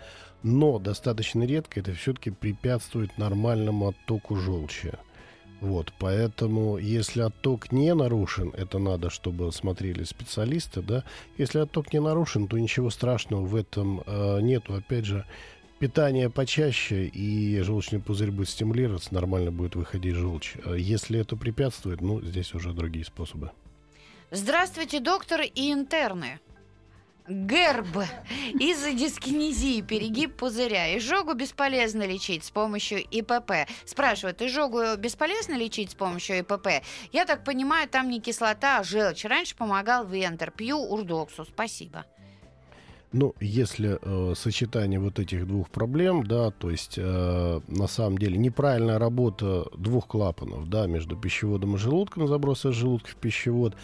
но 0.43 0.79
достаточно 0.79 1.43
редко 1.43 1.79
это 1.79 1.93
все-таки 1.93 2.29
препятствует 2.29 3.17
нормальному 3.17 3.89
оттоку 3.89 4.35
желчи. 4.35 4.93
Вот, 5.61 5.93
поэтому, 5.97 6.77
если 6.77 7.21
отток 7.21 7.71
не 7.71 7.93
нарушен, 7.93 8.49
это 8.49 8.79
надо, 8.79 9.09
чтобы 9.09 9.49
смотрели 9.53 10.03
специалисты, 10.03 10.81
да. 10.81 11.05
Если 11.37 11.59
отток 11.59 11.93
не 11.93 12.01
нарушен, 12.01 12.49
то 12.49 12.59
ничего 12.59 12.89
страшного 12.89 13.45
в 13.45 13.55
этом 13.55 14.03
э, 14.05 14.41
нету. 14.41 14.73
Опять 14.73 15.05
же, 15.05 15.25
питание 15.79 16.29
почаще, 16.29 17.05
и 17.05 17.59
желчный 17.61 17.99
пузырь 17.99 18.31
будет 18.31 18.49
стимулироваться, 18.49 19.13
нормально 19.13 19.51
будет 19.51 19.75
выходить 19.75 20.15
желчь. 20.15 20.55
А 20.65 20.75
Если 20.75 21.19
это 21.19 21.35
препятствует, 21.35 22.01
ну, 22.01 22.21
здесь 22.21 22.53
уже 22.53 22.73
другие 22.73 23.05
способы. 23.05 23.51
Здравствуйте, 24.31 24.99
доктор 24.99 25.41
и 25.41 25.71
интерны. 25.71 26.39
Герб 27.27 27.87
из-за 28.59 28.91
дискинезии, 28.91 29.81
перегиб 29.81 30.35
пузыря. 30.35 30.97
Изжогу 30.97 31.33
бесполезно 31.35 32.05
лечить 32.05 32.43
с 32.43 32.51
помощью 32.51 32.99
ИПП. 33.01 33.69
Спрашивают, 33.85 34.41
изжогу 34.41 34.97
бесполезно 34.97 35.53
лечить 35.53 35.91
с 35.91 35.95
помощью 35.95 36.39
ИПП? 36.39 36.83
Я 37.13 37.25
так 37.25 37.45
понимаю, 37.45 37.87
там 37.87 38.09
не 38.09 38.19
кислота, 38.19 38.79
а 38.79 38.83
желчь. 38.83 39.23
Раньше 39.23 39.55
помогал 39.55 40.05
Вентер. 40.05 40.51
Пью 40.51 40.77
урдоксу. 40.77 41.45
Спасибо. 41.45 42.05
Ну, 43.13 43.35
если 43.39 43.99
э, 44.01 44.33
сочетание 44.35 44.99
вот 44.99 45.19
этих 45.19 45.45
двух 45.45 45.69
проблем, 45.69 46.25
да, 46.25 46.49
то 46.49 46.71
есть 46.71 46.95
э, 46.97 47.61
на 47.67 47.85
самом 47.85 48.17
деле 48.17 48.37
неправильная 48.37 48.97
работа 48.97 49.67
двух 49.77 50.07
клапанов, 50.07 50.67
да, 50.67 50.87
между 50.87 51.15
пищеводом 51.15 51.75
и 51.75 51.77
желудком, 51.77 52.27
забросы 52.27 52.71
из 52.71 52.73
желудка 52.73 53.11
в 53.11 53.15
пищевод, 53.17 53.75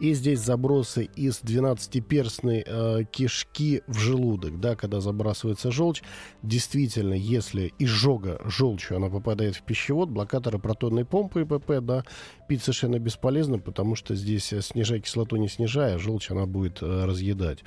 и 0.00 0.14
здесь 0.14 0.40
забросы 0.40 1.04
из 1.04 1.42
12-перстной 1.42 2.64
э, 2.66 3.04
кишки 3.12 3.82
в 3.86 3.98
желудок, 3.98 4.58
да, 4.58 4.74
когда 4.74 5.00
забрасывается 5.00 5.70
желчь, 5.70 6.02
действительно, 6.42 7.12
если 7.12 7.74
изжога 7.78 8.40
желчью, 8.46 8.96
она 8.96 9.10
попадает 9.10 9.54
в 9.56 9.64
пищевод, 9.64 10.08
блокаторы 10.08 10.58
протонной 10.58 11.04
помпы 11.04 11.42
ИПП, 11.42 11.80
да, 11.82 12.04
пить 12.48 12.62
совершенно 12.62 12.98
бесполезно, 12.98 13.58
потому 13.58 13.96
что 13.96 14.14
здесь, 14.14 14.50
э, 14.54 14.62
снижая 14.62 15.00
кислоту, 15.00 15.36
не 15.36 15.48
снижая, 15.48 15.98
желчь 15.98 16.30
она 16.30 16.46
будет 16.46 16.78
э, 16.80 17.04
разъедать. 17.04 17.62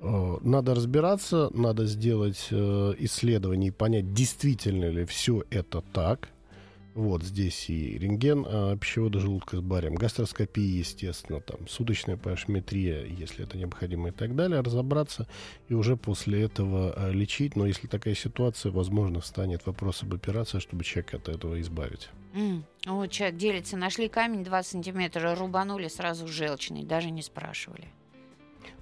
Э, 0.00 0.36
Надо 0.42 0.74
разбираться, 0.74 1.50
надо 1.54 1.86
сделать 1.86 2.48
э, 2.50 2.94
исследование 2.98 3.68
и 3.68 3.72
понять, 3.72 4.12
действительно 4.12 4.86
ли 4.90 5.04
все 5.04 5.44
это 5.50 5.80
так. 5.80 6.28
Вот 6.94 7.22
здесь 7.22 7.68
и 7.68 7.98
рентген 7.98 8.46
э, 8.48 8.76
пищевода 8.80 9.18
желудка 9.20 9.58
с 9.58 9.60
барием, 9.60 9.96
гастроскопия, 9.96 10.78
естественно, 10.78 11.40
там 11.42 11.68
суточная 11.68 12.16
pH-метрия, 12.16 13.04
если 13.04 13.44
это 13.44 13.58
необходимо 13.58 14.08
и 14.08 14.12
так 14.12 14.34
далее, 14.34 14.60
разобраться 14.62 15.26
и 15.68 15.74
уже 15.74 15.96
после 15.98 16.42
этого 16.44 17.10
лечить. 17.10 17.54
Но 17.54 17.66
если 17.66 17.86
такая 17.86 18.14
ситуация, 18.14 18.72
возможно, 18.72 19.20
встанет 19.20 19.66
вопрос 19.66 20.02
об 20.04 20.14
операции, 20.14 20.58
чтобы 20.58 20.84
человека 20.84 21.18
от 21.18 21.28
этого 21.28 21.60
избавить. 21.60 22.08
М, 22.34 22.64
Вот 22.86 23.10
человек 23.10 23.36
делится. 23.36 23.76
Нашли 23.76 24.08
камень 24.08 24.42
2 24.42 24.62
сантиметра, 24.62 25.34
рубанули 25.34 25.88
сразу 25.88 26.26
желчный. 26.26 26.84
Даже 26.84 27.10
не 27.10 27.20
спрашивали. 27.22 27.88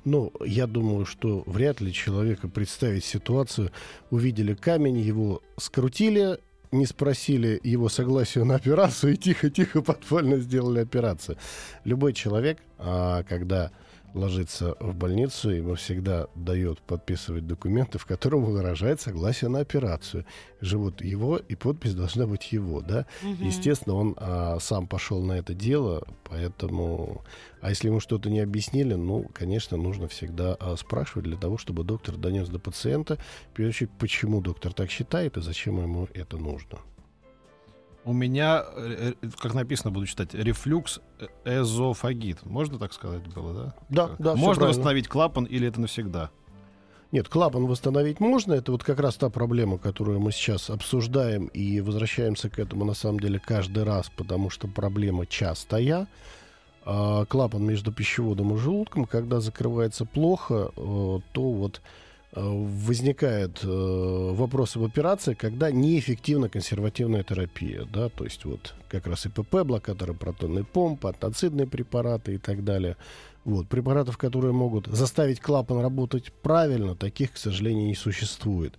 Ну, 0.04 0.32
я 0.44 0.66
думаю, 0.66 1.06
что 1.06 1.42
вряд 1.46 1.80
ли 1.80 1.92
человека 1.92 2.48
представить 2.48 3.04
ситуацию. 3.04 3.70
Увидели 4.10 4.54
камень, 4.54 4.98
его 4.98 5.42
скрутили, 5.56 6.38
не 6.72 6.86
спросили 6.86 7.60
его 7.62 7.88
согласия 7.88 8.44
на 8.44 8.56
операцию 8.56 9.14
и 9.14 9.16
тихо-тихо 9.16 9.82
подпольно 9.82 10.38
сделали 10.38 10.80
операцию. 10.80 11.38
Любой 11.84 12.12
человек, 12.12 12.58
а, 12.78 13.22
когда 13.24 13.70
ложится 14.14 14.76
в 14.80 14.94
больницу, 14.94 15.50
ему 15.50 15.74
всегда 15.74 16.28
дает 16.34 16.80
подписывать 16.80 17.46
документы, 17.46 17.98
в 17.98 18.06
котором 18.06 18.44
выражает 18.44 19.00
согласие 19.00 19.50
на 19.50 19.60
операцию. 19.60 20.24
Живут 20.60 21.02
его, 21.02 21.36
и 21.36 21.54
подпись 21.56 21.94
должна 21.94 22.26
быть 22.26 22.52
его, 22.52 22.80
да? 22.80 23.06
Мгм. 23.22 23.44
Естественно, 23.44 23.96
он 23.96 24.14
а, 24.16 24.58
сам 24.60 24.86
пошел 24.86 25.22
на 25.22 25.32
это 25.32 25.54
дело, 25.54 26.06
поэтому... 26.24 27.22
А 27.60 27.70
если 27.70 27.88
ему 27.88 28.00
что-то 28.00 28.30
не 28.30 28.40
объяснили, 28.40 28.94
ну, 28.94 29.28
конечно, 29.32 29.76
нужно 29.76 30.06
всегда 30.08 30.54
а, 30.60 30.76
спрашивать 30.76 31.24
для 31.24 31.36
того, 31.36 31.58
чтобы 31.58 31.82
доктор 31.82 32.16
донес 32.16 32.48
до 32.48 32.58
пациента, 32.58 33.18
в 33.50 33.56
первую 33.56 33.70
очередь, 33.70 33.90
почему 33.98 34.40
доктор 34.40 34.72
так 34.72 34.90
считает 34.90 35.36
и 35.36 35.42
зачем 35.42 35.80
ему 35.82 36.08
это 36.14 36.36
нужно. 36.36 36.78
У 38.04 38.12
меня, 38.12 38.64
э, 38.76 39.14
э, 39.22 39.28
как 39.38 39.54
написано, 39.54 39.90
буду 39.90 40.06
читать, 40.06 40.34
рефлюкс 40.34 41.00
эзофагит. 41.44 42.44
Можно 42.44 42.78
так 42.78 42.92
сказать 42.92 43.26
было, 43.28 43.54
да? 43.54 43.74
Да, 43.88 44.16
да, 44.18 44.36
Можно 44.36 44.66
восстановить 44.66 45.08
клапан 45.08 45.44
или 45.44 45.68
это 45.68 45.80
навсегда? 45.80 46.30
Нет, 47.12 47.28
клапан 47.28 47.66
восстановить 47.66 48.20
можно. 48.20 48.54
Это 48.54 48.72
вот 48.72 48.82
как 48.82 48.98
раз 48.98 49.14
та 49.14 49.30
проблема, 49.30 49.78
которую 49.78 50.20
мы 50.20 50.32
сейчас 50.32 50.68
обсуждаем 50.68 51.46
и 51.46 51.80
возвращаемся 51.80 52.50
к 52.50 52.58
этому 52.58 52.84
на 52.84 52.94
самом 52.94 53.20
деле 53.20 53.38
каждый 53.38 53.84
раз, 53.84 54.10
потому 54.16 54.50
что 54.50 54.68
проблема 54.68 55.24
частая. 55.24 56.08
А 56.84 57.24
клапан 57.24 57.64
между 57.64 57.92
пищеводом 57.92 58.54
и 58.54 58.58
желудком, 58.58 59.06
когда 59.06 59.40
закрывается 59.40 60.04
плохо, 60.04 60.70
э, 60.76 61.20
то 61.32 61.52
вот 61.52 61.80
возникает 62.42 63.60
э, 63.62 63.66
вопрос 63.68 64.76
об 64.76 64.84
операции, 64.84 65.34
когда 65.34 65.70
неэффективна 65.70 66.48
консервативная 66.48 67.22
терапия, 67.22 67.84
да, 67.84 68.08
то 68.08 68.24
есть 68.24 68.44
вот 68.44 68.74
как 68.88 69.06
раз 69.06 69.26
ИПП, 69.26 69.62
блокаторы 69.62 70.14
протонной 70.14 70.64
помпы, 70.64 71.08
антацидные 71.08 71.66
препараты 71.66 72.34
и 72.34 72.38
так 72.38 72.64
далее. 72.64 72.96
Вот. 73.44 73.68
Препаратов, 73.68 74.16
которые 74.16 74.52
могут 74.52 74.86
заставить 74.86 75.40
клапан 75.40 75.80
работать 75.80 76.32
правильно, 76.32 76.94
таких, 76.94 77.32
к 77.32 77.36
сожалению, 77.36 77.86
не 77.86 77.94
существует. 77.94 78.74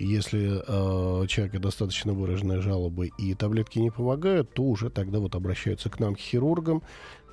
Если 0.00 0.62
э, 0.66 1.26
человека 1.26 1.58
достаточно 1.58 2.14
выраженные 2.14 2.62
жалобы 2.62 3.10
и 3.18 3.34
таблетки 3.34 3.78
не 3.78 3.90
помогают, 3.90 4.54
то 4.54 4.62
уже 4.62 4.88
тогда 4.88 5.18
вот 5.18 5.34
обращаются 5.34 5.90
к 5.90 6.00
нам, 6.00 6.14
к 6.14 6.18
хирургам, 6.18 6.82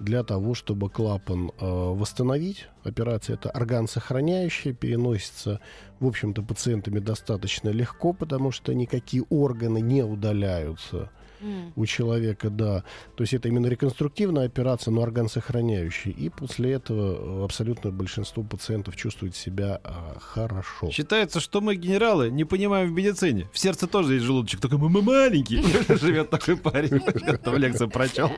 для 0.01 0.21
того, 0.23 0.53
чтобы 0.53 0.89
клапан 0.89 1.49
э, 1.49 1.51
восстановить. 1.65 2.67
Операция 2.83 3.35
это 3.35 3.49
орган 3.51 3.87
сохраняющая, 3.87 4.73
переносится, 4.73 5.61
в 6.01 6.07
общем-то, 6.07 6.41
пациентами 6.41 6.99
достаточно 6.99 7.69
легко, 7.69 8.11
потому 8.11 8.51
что 8.51 8.73
никакие 8.73 9.23
органы 9.29 9.79
не 9.79 10.03
удаляются 10.03 11.09
mm. 11.41 11.71
у 11.75 11.85
человека, 11.85 12.49
да. 12.49 12.83
То 13.15 13.23
есть 13.23 13.33
это 13.33 13.47
именно 13.47 13.67
реконструктивная 13.67 14.45
операция, 14.45 14.91
но 14.91 15.01
орган 15.01 15.29
сохраняющий. 15.29 16.11
И 16.11 16.29
после 16.29 16.73
этого 16.73 17.45
абсолютное 17.45 17.91
большинство 17.91 18.43
пациентов 18.43 18.95
чувствует 18.95 19.35
себя 19.35 19.79
а, 19.83 20.17
хорошо. 20.19 20.91
Считается, 20.91 21.39
что 21.39 21.61
мы, 21.61 21.75
генералы, 21.75 22.29
не 22.29 22.45
понимаем 22.45 22.89
в 22.89 22.91
медицине. 22.91 23.47
В 23.51 23.59
сердце 23.59 23.87
тоже 23.87 24.15
есть 24.15 24.25
желудочек, 24.25 24.61
только 24.61 24.77
мы 24.77 25.01
маленький. 25.01 25.63
Живет 25.95 26.29
такой 26.29 26.57
парень, 26.57 26.99
кто 27.37 27.51
в 27.51 27.57
лекцию 27.57 27.89
прочел. 27.89 28.31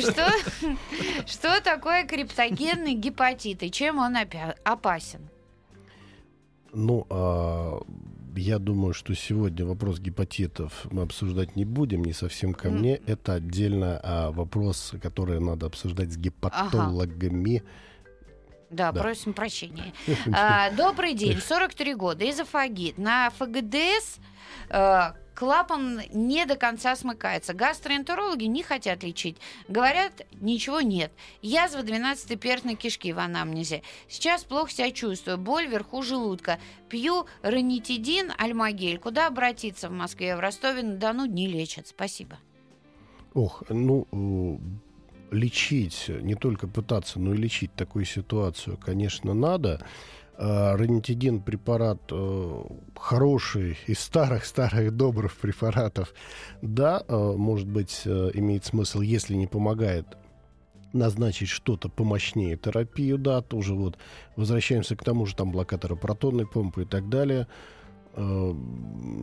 Что, 0.00 0.30
что 1.26 1.60
такое 1.62 2.06
криптогенный 2.06 2.94
гепатит 2.94 3.62
и 3.62 3.70
чем 3.70 3.98
он 3.98 4.16
опасен? 4.64 5.28
Ну, 6.72 7.06
а, 7.10 7.80
я 8.36 8.58
думаю, 8.58 8.94
что 8.94 9.14
сегодня 9.14 9.64
вопрос 9.64 9.98
гепатитов 9.98 10.86
мы 10.90 11.02
обсуждать 11.02 11.56
не 11.56 11.64
будем, 11.64 12.04
не 12.04 12.12
совсем 12.12 12.54
ко 12.54 12.70
мне. 12.70 12.96
Mm. 12.96 13.02
Это 13.06 13.34
отдельно 13.34 14.00
а, 14.02 14.30
вопрос, 14.30 14.94
который 15.02 15.40
надо 15.40 15.66
обсуждать 15.66 16.12
с 16.12 16.16
гепатологами. 16.16 17.58
Ага. 17.58 17.66
Да, 18.70 18.92
да, 18.92 19.02
просим 19.02 19.32
прощения. 19.32 19.92
А, 20.32 20.70
добрый 20.70 21.14
день, 21.14 21.38
43 21.38 21.94
года, 21.94 22.28
изофагит. 22.30 22.98
На 22.98 23.30
ФГДС 23.30 24.18
а, 24.70 25.16
клапан 25.40 26.02
не 26.12 26.44
до 26.44 26.54
конца 26.56 26.94
смыкается. 26.94 27.54
Гастроэнтерологи 27.54 28.44
не 28.44 28.62
хотят 28.62 29.02
лечить. 29.02 29.38
Говорят, 29.68 30.26
ничего 30.38 30.82
нет. 30.82 31.12
Язва 31.40 31.78
12-перстной 31.78 32.74
кишки 32.74 33.10
в 33.14 33.18
анамнезе. 33.18 33.82
Сейчас 34.06 34.44
плохо 34.44 34.70
себя 34.70 34.90
чувствую. 34.90 35.38
Боль 35.38 35.66
вверху 35.66 36.02
желудка. 36.02 36.58
Пью 36.90 37.24
ранитидин, 37.40 38.32
альмагель. 38.36 38.98
Куда 38.98 39.28
обратиться 39.28 39.88
в 39.88 39.92
Москве? 39.92 40.36
В 40.36 40.40
Ростове-на-Дону 40.40 41.24
не 41.24 41.46
лечат. 41.46 41.88
Спасибо. 41.88 42.38
Ох, 43.32 43.62
ну, 43.70 44.60
лечить, 45.30 46.04
не 46.08 46.34
только 46.34 46.68
пытаться, 46.68 47.18
но 47.18 47.32
и 47.32 47.38
лечить 47.38 47.72
такую 47.74 48.04
ситуацию, 48.04 48.76
конечно, 48.76 49.32
надо. 49.32 49.86
Uh, 50.40 50.74
ранитидин 50.74 51.42
препарат 51.42 52.00
uh, 52.10 52.80
хороший 52.96 53.76
из 53.86 53.98
старых-старых 53.98 54.96
добрых 54.96 55.36
препаратов. 55.36 56.14
Да, 56.62 57.04
uh, 57.06 57.36
может 57.36 57.68
быть, 57.68 58.06
имеет 58.06 58.64
смысл, 58.64 59.02
если 59.02 59.34
не 59.34 59.46
помогает 59.46 60.06
назначить 60.94 61.48
что-то 61.48 61.90
помощнее 61.90 62.56
терапию, 62.56 63.18
да, 63.18 63.42
тоже 63.42 63.74
вот 63.74 63.98
возвращаемся 64.34 64.96
к 64.96 65.04
тому 65.04 65.26
же, 65.26 65.36
там, 65.36 65.52
блокатора 65.52 65.94
протонной 65.94 66.46
помпы 66.46 66.82
и 66.82 66.86
так 66.86 67.10
далее. 67.10 67.46
Э, 68.14 68.54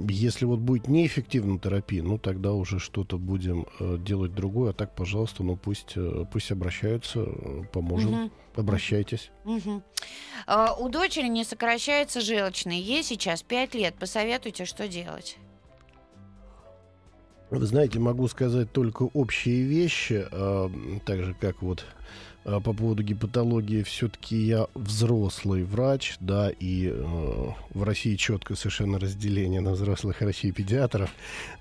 если 0.10 0.46
вот 0.46 0.60
будет 0.60 0.88
неэффективна 0.88 1.60
терапия, 1.60 2.02
ну 2.04 2.18
тогда 2.18 2.54
уже 2.54 2.80
что-то 2.80 3.18
будем 3.18 3.68
э, 3.80 3.98
делать 4.00 4.34
другое. 4.34 4.72
А 4.72 4.74
так, 4.74 4.96
пожалуйста, 4.96 5.44
ну 5.44 5.56
пусть, 5.58 5.94
э, 5.96 6.26
пусть 6.32 6.52
обращаются, 6.52 7.26
поможем. 7.74 8.26
Угу. 8.26 8.32
Обращайтесь. 8.56 9.32
Угу. 9.46 9.84
У 10.80 10.90
дочери 10.90 11.28
не 11.28 11.44
сокращается 11.44 12.22
желчный. 12.22 12.80
Ей 12.80 13.04
сейчас 13.04 13.44
5 13.44 13.76
лет. 13.76 13.96
Посоветуйте, 14.00 14.66
что 14.66 14.88
делать. 14.88 15.38
Вы 17.50 17.66
знаете, 17.66 18.00
могу 18.00 18.28
сказать 18.28 18.72
только 18.74 19.04
общие 19.04 19.64
вещи, 19.64 20.26
а, 20.32 20.70
так 21.06 21.24
же 21.24 21.34
как 21.34 21.62
вот 21.62 21.86
по 22.48 22.74
поводу 22.74 23.04
гепатологии, 23.04 23.84
все-таки 23.84 24.38
я 24.38 24.68
взрослый 24.74 25.64
врач, 25.64 26.16
да, 26.22 26.50
и 26.50 26.88
э, 26.88 27.50
в 27.74 27.84
России 27.84 28.16
четкое 28.16 28.56
совершенно 28.56 29.00
разделение 29.00 29.60
на 29.60 29.72
взрослых 29.72 30.22
врачей 30.22 30.52
и 30.52 30.54
педиатров 30.54 31.10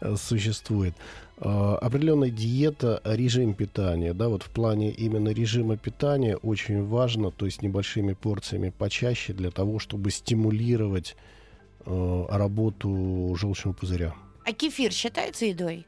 э, 0.01 0.15
существует. 0.17 0.95
Э, 1.39 1.77
определенная 1.81 2.31
диета, 2.31 3.01
режим 3.05 3.55
питания, 3.55 4.15
да, 4.15 4.29
вот 4.29 4.45
в 4.45 4.51
плане 4.51 4.93
именно 4.93 5.31
режима 5.31 5.77
питания 5.77 6.37
очень 6.37 6.87
важно, 6.87 7.33
то 7.33 7.47
есть 7.47 7.63
небольшими 7.63 8.13
порциями 8.13 8.71
почаще 8.71 9.33
для 9.33 9.51
того, 9.51 9.81
чтобы 9.81 10.13
стимулировать 10.13 11.17
э, 11.85 12.27
работу 12.31 13.37
желчного 13.37 13.75
пузыря. 13.75 14.15
А 14.45 14.53
кефир 14.53 14.93
считается 14.93 15.47
едой? 15.47 15.85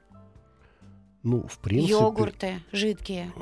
Ну, 1.22 1.46
в 1.46 1.58
принципе... 1.58 1.92
Йогурты 1.92 2.62
жидкие. 2.72 3.32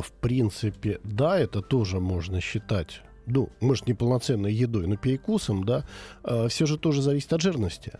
В 0.00 0.12
принципе, 0.12 1.00
да, 1.04 1.38
это 1.38 1.60
тоже 1.60 2.00
можно 2.00 2.40
считать 2.40 3.02
ну, 3.26 3.50
может, 3.60 3.86
не 3.86 3.94
полноценной 3.94 4.52
едой, 4.52 4.86
но 4.86 4.96
перекусом, 4.96 5.64
да, 5.64 5.84
э, 6.24 6.48
все 6.48 6.66
же 6.66 6.78
тоже 6.78 7.02
зависит 7.02 7.32
от 7.32 7.40
жирности. 7.40 7.92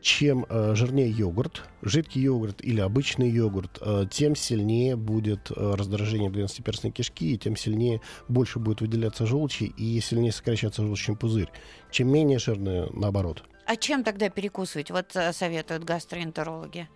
Чем 0.00 0.44
э, 0.48 0.74
жирнее 0.74 1.08
йогурт, 1.08 1.62
жидкий 1.80 2.20
йогурт 2.22 2.62
или 2.62 2.80
обычный 2.80 3.30
йогурт, 3.30 3.78
э, 3.80 4.06
тем 4.10 4.36
сильнее 4.36 4.96
будет 4.96 5.50
э, 5.50 5.74
раздражение 5.76 6.28
12-перстной 6.28 6.90
кишки, 6.90 7.32
и 7.32 7.38
тем 7.38 7.56
сильнее 7.56 8.02
больше 8.28 8.58
будет 8.58 8.82
выделяться 8.82 9.26
желчи 9.26 9.64
и 9.64 10.00
сильнее 10.00 10.32
сокращаться 10.32 10.82
желчный 10.82 11.16
пузырь. 11.16 11.48
Чем 11.90 12.12
менее 12.12 12.38
жирное, 12.38 12.88
наоборот. 12.92 13.44
А 13.66 13.76
чем 13.76 14.04
тогда 14.04 14.28
перекусывать? 14.28 14.90
Вот 14.90 15.16
э, 15.16 15.32
советуют 15.32 15.84
гастроэнтерологи 15.84 16.88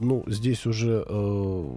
ну, 0.00 0.24
здесь 0.26 0.66
уже, 0.66 1.04
э, 1.06 1.74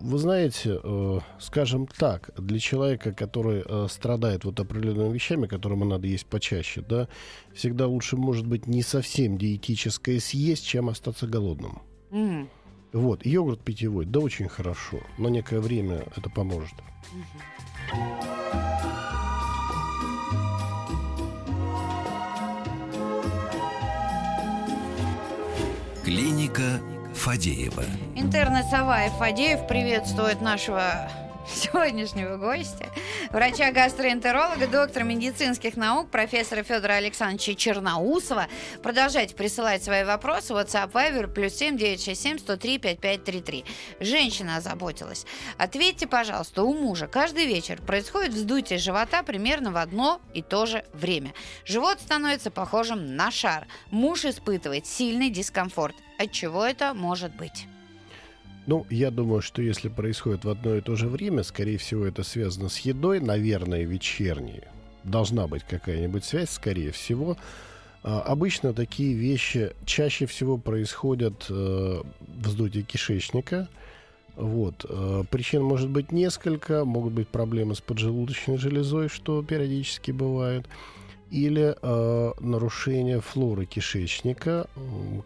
вы 0.00 0.18
знаете, 0.18 0.80
э, 0.82 1.18
скажем 1.38 1.86
так, 1.86 2.30
для 2.36 2.58
человека, 2.58 3.12
который 3.12 3.62
э, 3.64 3.86
страдает 3.90 4.44
вот 4.44 4.58
определенными 4.60 5.12
вещами, 5.12 5.46
которым 5.46 5.88
надо 5.88 6.06
есть 6.06 6.26
почаще, 6.26 6.80
да, 6.80 7.08
всегда 7.54 7.86
лучше, 7.86 8.16
может 8.16 8.46
быть, 8.46 8.66
не 8.66 8.82
совсем 8.82 9.36
диетическое 9.36 10.20
съесть, 10.20 10.66
чем 10.66 10.88
остаться 10.88 11.26
голодным. 11.26 11.82
Mm. 12.10 12.48
Вот, 12.92 13.26
йогурт 13.26 13.60
питьевой, 13.60 14.06
да, 14.06 14.20
очень 14.20 14.48
хорошо, 14.48 15.00
но 15.18 15.28
некое 15.28 15.60
время 15.60 16.04
это 16.16 16.30
поможет. 16.30 16.74
Mm-hmm. 17.12 18.38
Клиника 26.08 26.80
Фадеева. 27.28 27.84
Интернет-сова 28.16 29.10
Фадеев 29.18 29.66
приветствует 29.66 30.40
нашего 30.40 31.10
сегодняшнего 31.48 32.36
гостя, 32.36 32.86
врача-гастроэнтеролога, 33.30 34.66
доктора 34.66 35.04
медицинских 35.04 35.76
наук, 35.76 36.10
профессора 36.10 36.62
Федора 36.62 36.94
Александровича 36.94 37.54
Черноусова. 37.54 38.46
Продолжайте 38.82 39.34
присылать 39.34 39.82
свои 39.82 40.04
вопросы. 40.04 40.52
WhatsApp 40.52 40.92
Viber 40.92 41.32
плюс 41.32 41.54
7 41.54 41.76
967 41.76 42.38
103 42.38 42.78
5533. 42.78 43.64
Женщина 44.00 44.56
озаботилась. 44.56 45.26
Ответьте, 45.56 46.06
пожалуйста, 46.06 46.62
у 46.62 46.74
мужа 46.74 47.06
каждый 47.06 47.46
вечер 47.46 47.80
происходит 47.80 48.32
вздутие 48.32 48.78
живота 48.78 49.22
примерно 49.22 49.72
в 49.72 49.76
одно 49.76 50.20
и 50.34 50.42
то 50.42 50.66
же 50.66 50.84
время. 50.92 51.32
Живот 51.64 52.00
становится 52.00 52.50
похожим 52.50 53.16
на 53.16 53.30
шар. 53.30 53.66
Муж 53.90 54.24
испытывает 54.24 54.86
сильный 54.86 55.30
дискомфорт. 55.30 55.96
От 56.18 56.32
чего 56.32 56.64
это 56.64 56.94
может 56.94 57.34
быть? 57.36 57.66
Ну, 58.68 58.84
я 58.90 59.10
думаю, 59.10 59.40
что 59.40 59.62
если 59.62 59.88
происходит 59.88 60.44
в 60.44 60.50
одно 60.50 60.74
и 60.74 60.82
то 60.82 60.94
же 60.94 61.08
время, 61.08 61.42
скорее 61.42 61.78
всего, 61.78 62.04
это 62.04 62.22
связано 62.22 62.68
с 62.68 62.80
едой, 62.80 63.18
наверное, 63.18 63.84
вечерней. 63.84 64.60
Должна 65.04 65.46
быть 65.46 65.62
какая-нибудь 65.64 66.22
связь, 66.22 66.50
скорее 66.50 66.92
всего. 66.92 67.38
А, 68.02 68.20
обычно 68.20 68.74
такие 68.74 69.14
вещи 69.14 69.72
чаще 69.86 70.26
всего 70.26 70.58
происходят 70.58 71.46
э, 71.48 72.02
вздутие 72.20 72.82
кишечника. 72.82 73.70
Вот. 74.36 74.84
Э, 74.86 75.24
причин 75.30 75.62
может 75.62 75.88
быть 75.88 76.12
несколько. 76.12 76.84
Могут 76.84 77.14
быть 77.14 77.28
проблемы 77.28 77.74
с 77.74 77.80
поджелудочной 77.80 78.58
железой, 78.58 79.08
что 79.08 79.42
периодически 79.42 80.10
бывает. 80.10 80.66
Или 81.30 81.76
э, 81.80 82.32
нарушение 82.40 83.20
флоры 83.20 83.66
кишечника, 83.66 84.66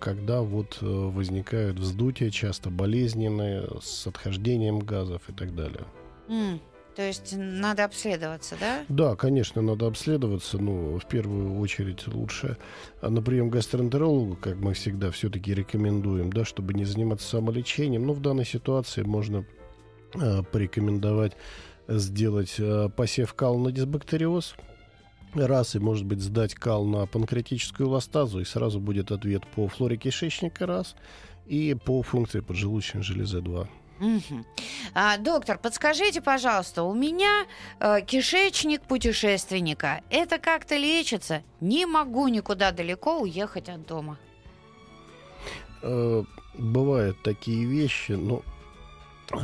когда 0.01 0.41
вот 0.41 0.79
э, 0.81 0.87
возникают 0.87 1.79
вздутия, 1.79 2.31
часто 2.31 2.71
болезненные, 2.71 3.69
с 3.81 4.07
отхождением 4.07 4.81
газов 4.81 5.23
и 5.29 5.33
так 5.33 5.55
далее. 5.55 5.85
М, 6.29 6.61
То 6.97 7.03
есть 7.03 7.35
надо 7.37 7.85
обследоваться, 7.85 8.57
да? 8.61 8.85
Да, 8.89 9.17
конечно, 9.17 9.63
надо 9.63 9.87
обследоваться, 9.87 10.59
но 10.59 10.99
в 10.99 11.07
первую 11.07 11.59
очередь 11.61 12.07
лучше 12.09 12.57
а, 13.01 13.09
на 13.09 13.23
прием 13.23 13.49
к 13.49 13.53
гастроэнтерологу, 13.53 14.37
как 14.37 14.57
мы 14.57 14.75
всегда 14.75 15.11
все-таки 15.11 15.55
рекомендуем, 15.55 16.33
да, 16.33 16.45
чтобы 16.45 16.75
не 16.75 16.85
заниматься 16.85 17.29
самолечением. 17.29 18.07
Но 18.07 18.13
в 18.13 18.21
данной 18.21 18.45
ситуации 18.45 19.03
можно 19.03 19.45
э, 20.15 20.43
порекомендовать 20.51 21.33
сделать 21.89 22.57
э, 22.59 22.89
посев 22.95 23.35
кал 23.35 23.59
на 23.59 23.73
дисбактериоз, 23.73 24.55
раз, 25.35 25.75
и, 25.75 25.79
может 25.79 26.05
быть, 26.05 26.21
сдать 26.21 26.55
кал 26.55 26.85
на 26.85 27.07
панкреатическую 27.07 27.89
ластазу, 27.89 28.41
и 28.41 28.45
сразу 28.45 28.81
будет 28.81 29.11
ответ 29.11 29.47
по 29.55 29.69
флоре 29.69 29.97
кишечника, 29.97 30.67
раз, 30.67 30.95
и 31.47 31.75
по 31.75 32.03
функции 32.03 32.41
поджелудочной 32.41 33.03
железы, 33.03 33.41
два. 33.41 33.69
Мгм. 33.99 34.45
А, 34.95 35.17
доктор, 35.19 35.59
подскажите, 35.59 36.21
пожалуйста, 36.21 36.83
у 36.83 36.93
меня 36.95 37.47
э, 37.79 38.01
кишечник 38.01 38.83
путешественника. 38.83 40.01
Это 40.11 40.39
как-то 40.39 40.77
лечится? 40.77 41.43
Не 41.61 41.87
могу 41.87 42.27
никуда 42.29 42.73
далеко 42.73 43.21
уехать 43.21 43.69
от 43.69 43.87
дома. 43.87 44.19
Э, 45.83 46.25
Бывают 46.55 47.17
такие 47.23 47.65
вещи, 47.65 48.13
но 48.13 48.43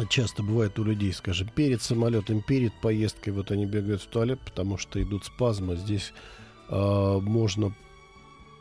часто 0.08 0.42
бывает 0.42 0.78
у 0.78 0.84
людей, 0.84 1.12
скажем, 1.12 1.48
перед 1.48 1.82
самолетом, 1.82 2.42
перед 2.42 2.72
поездкой, 2.80 3.32
вот 3.32 3.50
они 3.50 3.66
бегают 3.66 4.02
в 4.02 4.06
туалет, 4.06 4.40
потому 4.44 4.78
что 4.78 5.02
идут 5.02 5.24
спазмы. 5.24 5.76
Здесь 5.76 6.12
э, 6.68 7.18
можно 7.22 7.74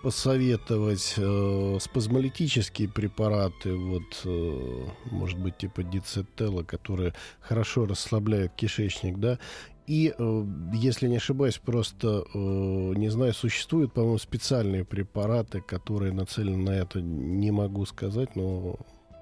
посоветовать 0.01 1.15
э, 1.17 1.77
спазмолитические 1.81 2.87
препараты, 2.87 3.75
вот, 3.75 4.21
э, 4.25 4.85
может 5.11 5.39
быть, 5.39 5.57
типа 5.57 5.83
дицетела, 5.83 6.63
которые 6.63 7.13
хорошо 7.41 7.85
расслабляют 7.85 8.53
кишечник, 8.53 9.17
да, 9.17 9.39
и, 9.87 10.13
э, 10.17 10.45
если 10.73 11.07
не 11.07 11.17
ошибаюсь, 11.17 11.57
просто, 11.57 12.25
э, 12.33 12.37
не 12.37 13.09
знаю, 13.09 13.33
существуют, 13.33 13.93
по-моему, 13.93 14.17
специальные 14.17 14.83
препараты, 14.83 15.61
которые 15.61 16.11
нацелены 16.11 16.57
на 16.57 16.71
это, 16.71 17.01
не 17.01 17.51
могу 17.51 17.85
сказать, 17.85 18.35
но 18.35 18.77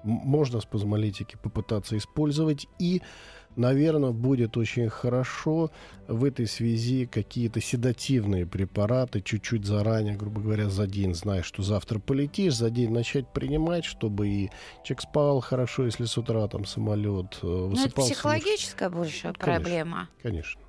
можно 0.06 0.60
спазмолитики 0.60 1.36
попытаться 1.42 1.96
использовать. 1.96 2.66
И, 2.78 3.02
наверное, 3.56 4.12
будет 4.12 4.56
очень 4.56 4.88
хорошо 4.88 5.70
в 6.08 6.24
этой 6.24 6.46
связи 6.46 7.06
какие-то 7.06 7.60
седативные 7.60 8.46
препараты 8.46 9.20
чуть-чуть 9.20 9.64
заранее, 9.64 10.14
грубо 10.16 10.40
говоря, 10.40 10.68
за 10.70 10.86
день, 10.86 11.14
зная, 11.14 11.42
что 11.42 11.62
завтра 11.62 11.98
полетишь, 11.98 12.54
за 12.54 12.70
день 12.70 12.90
начать 12.92 13.32
принимать, 13.32 13.84
чтобы 13.84 14.28
и 14.28 14.50
человек 14.84 15.02
спал 15.02 15.40
хорошо, 15.40 15.84
если 15.86 16.04
с 16.04 16.16
утра 16.16 16.46
там 16.48 16.64
самолет 16.64 17.38
э, 17.42 17.46
Ну, 17.46 17.66
это 17.72 17.76
высыпался. 17.82 18.12
психологическая 18.14 18.90
больше 18.90 19.32
Конечно. 19.32 19.44
проблема. 19.44 20.08
Конечно. 20.22 20.60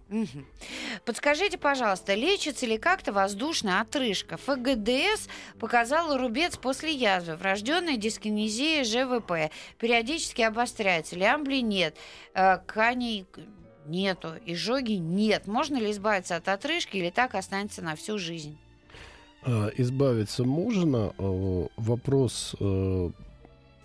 Подскажите, 1.06 1.58
пожалуйста, 1.58 2.14
лечится 2.14 2.66
ли 2.66 2.78
как-то 2.78 3.12
воздушная 3.12 3.82
отрыжка? 3.82 4.38
ФГДС 4.38 5.28
показала 5.60 6.18
рубец 6.18 6.58
после 6.58 6.94
язвы, 6.94 7.36
врожденная 7.36 7.98
дискинезия 7.98 8.84
ЖВП. 8.84 9.52
Периодически 9.78 10.42
обостряется. 10.42 11.16
Лямбли 11.16 11.58
нет. 11.58 11.96
Э, 12.34 12.58
Каней 12.66 13.26
нету. 13.86 14.34
Изжоги 14.46 14.94
нет. 14.94 15.48
Можно 15.48 15.78
ли 15.78 15.92
избавиться 15.92 16.36
от 16.36 16.48
отрыжки 16.48 16.98
или 16.98 17.10
так 17.10 17.36
останется 17.36 17.82
на 17.82 17.96
всю 17.96 18.18
жизнь? 18.18 18.58
А, 19.44 19.70
Избавиться 19.78 20.44
можно. 20.44 21.14
Э, 21.18 21.68
Вопрос 21.78 22.56
э, 22.60 23.10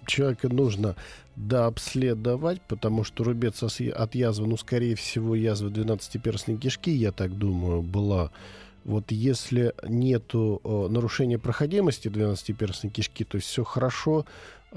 человека 0.07 0.49
нужно 0.49 0.97
дообследовать, 1.37 2.61
потому 2.62 3.05
что 3.05 3.25
рубец 3.25 3.62
от 3.62 4.15
язвы, 4.15 4.47
ну, 4.47 4.57
скорее 4.57 4.95
всего, 4.95 5.35
язва 5.35 5.69
12-перстной 5.69 6.59
кишки, 6.59 6.91
я 6.91 7.12
так 7.12 7.37
думаю, 7.37 7.83
была. 7.83 8.31
Вот 8.85 9.12
если 9.12 9.75
нету 9.87 10.61
э, 10.65 10.88
нарушения 10.88 11.38
проходимости 11.38 12.09
12-перстной 12.09 12.91
кишки, 12.91 13.25
то 13.25 13.37
есть 13.37 13.47
все 13.47 13.65
хорошо, 13.65 14.27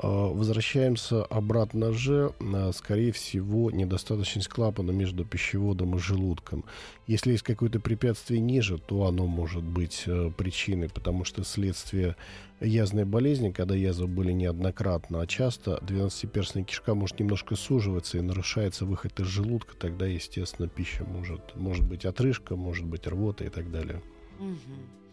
возвращаемся 0.03 1.23
обратно 1.23 1.93
же, 1.93 2.33
э, 2.39 2.71
скорее 2.73 3.11
всего, 3.13 3.71
недостаточность 3.71 4.49
клапана 4.49 4.91
между 4.91 5.23
пищеводом 5.23 5.95
и 5.95 5.99
желудком. 5.99 6.65
Если 7.07 7.31
есть 7.31 7.43
какое-то 7.43 7.79
препятствие 7.79 8.41
ниже, 8.41 8.77
то 8.77 9.05
оно 9.05 9.25
может 9.25 9.63
быть 9.63 10.03
э, 10.05 10.31
причиной, 10.35 10.89
потому 10.89 11.23
что 11.23 11.43
следствие 11.45 12.17
язвной 12.59 13.05
болезни, 13.05 13.51
когда 13.51 13.75
язвы 13.75 14.07
были 14.07 14.33
неоднократно, 14.33 15.21
а 15.21 15.27
часто 15.27 15.79
12-перстная 15.81 16.63
кишка 16.63 16.93
может 16.93 17.19
немножко 17.19 17.55
суживаться 17.55 18.17
и 18.17 18.21
нарушается 18.21 18.85
выход 18.85 19.19
из 19.19 19.27
желудка, 19.27 19.75
тогда, 19.77 20.05
естественно, 20.05 20.67
пища 20.67 21.05
может, 21.05 21.55
может 21.55 21.87
быть 21.87 22.05
отрыжка, 22.05 22.55
может 22.55 22.85
быть 22.85 23.07
рвота 23.07 23.45
и 23.45 23.49
так 23.49 23.71
далее. 23.71 24.01
Мгм. 24.39 25.04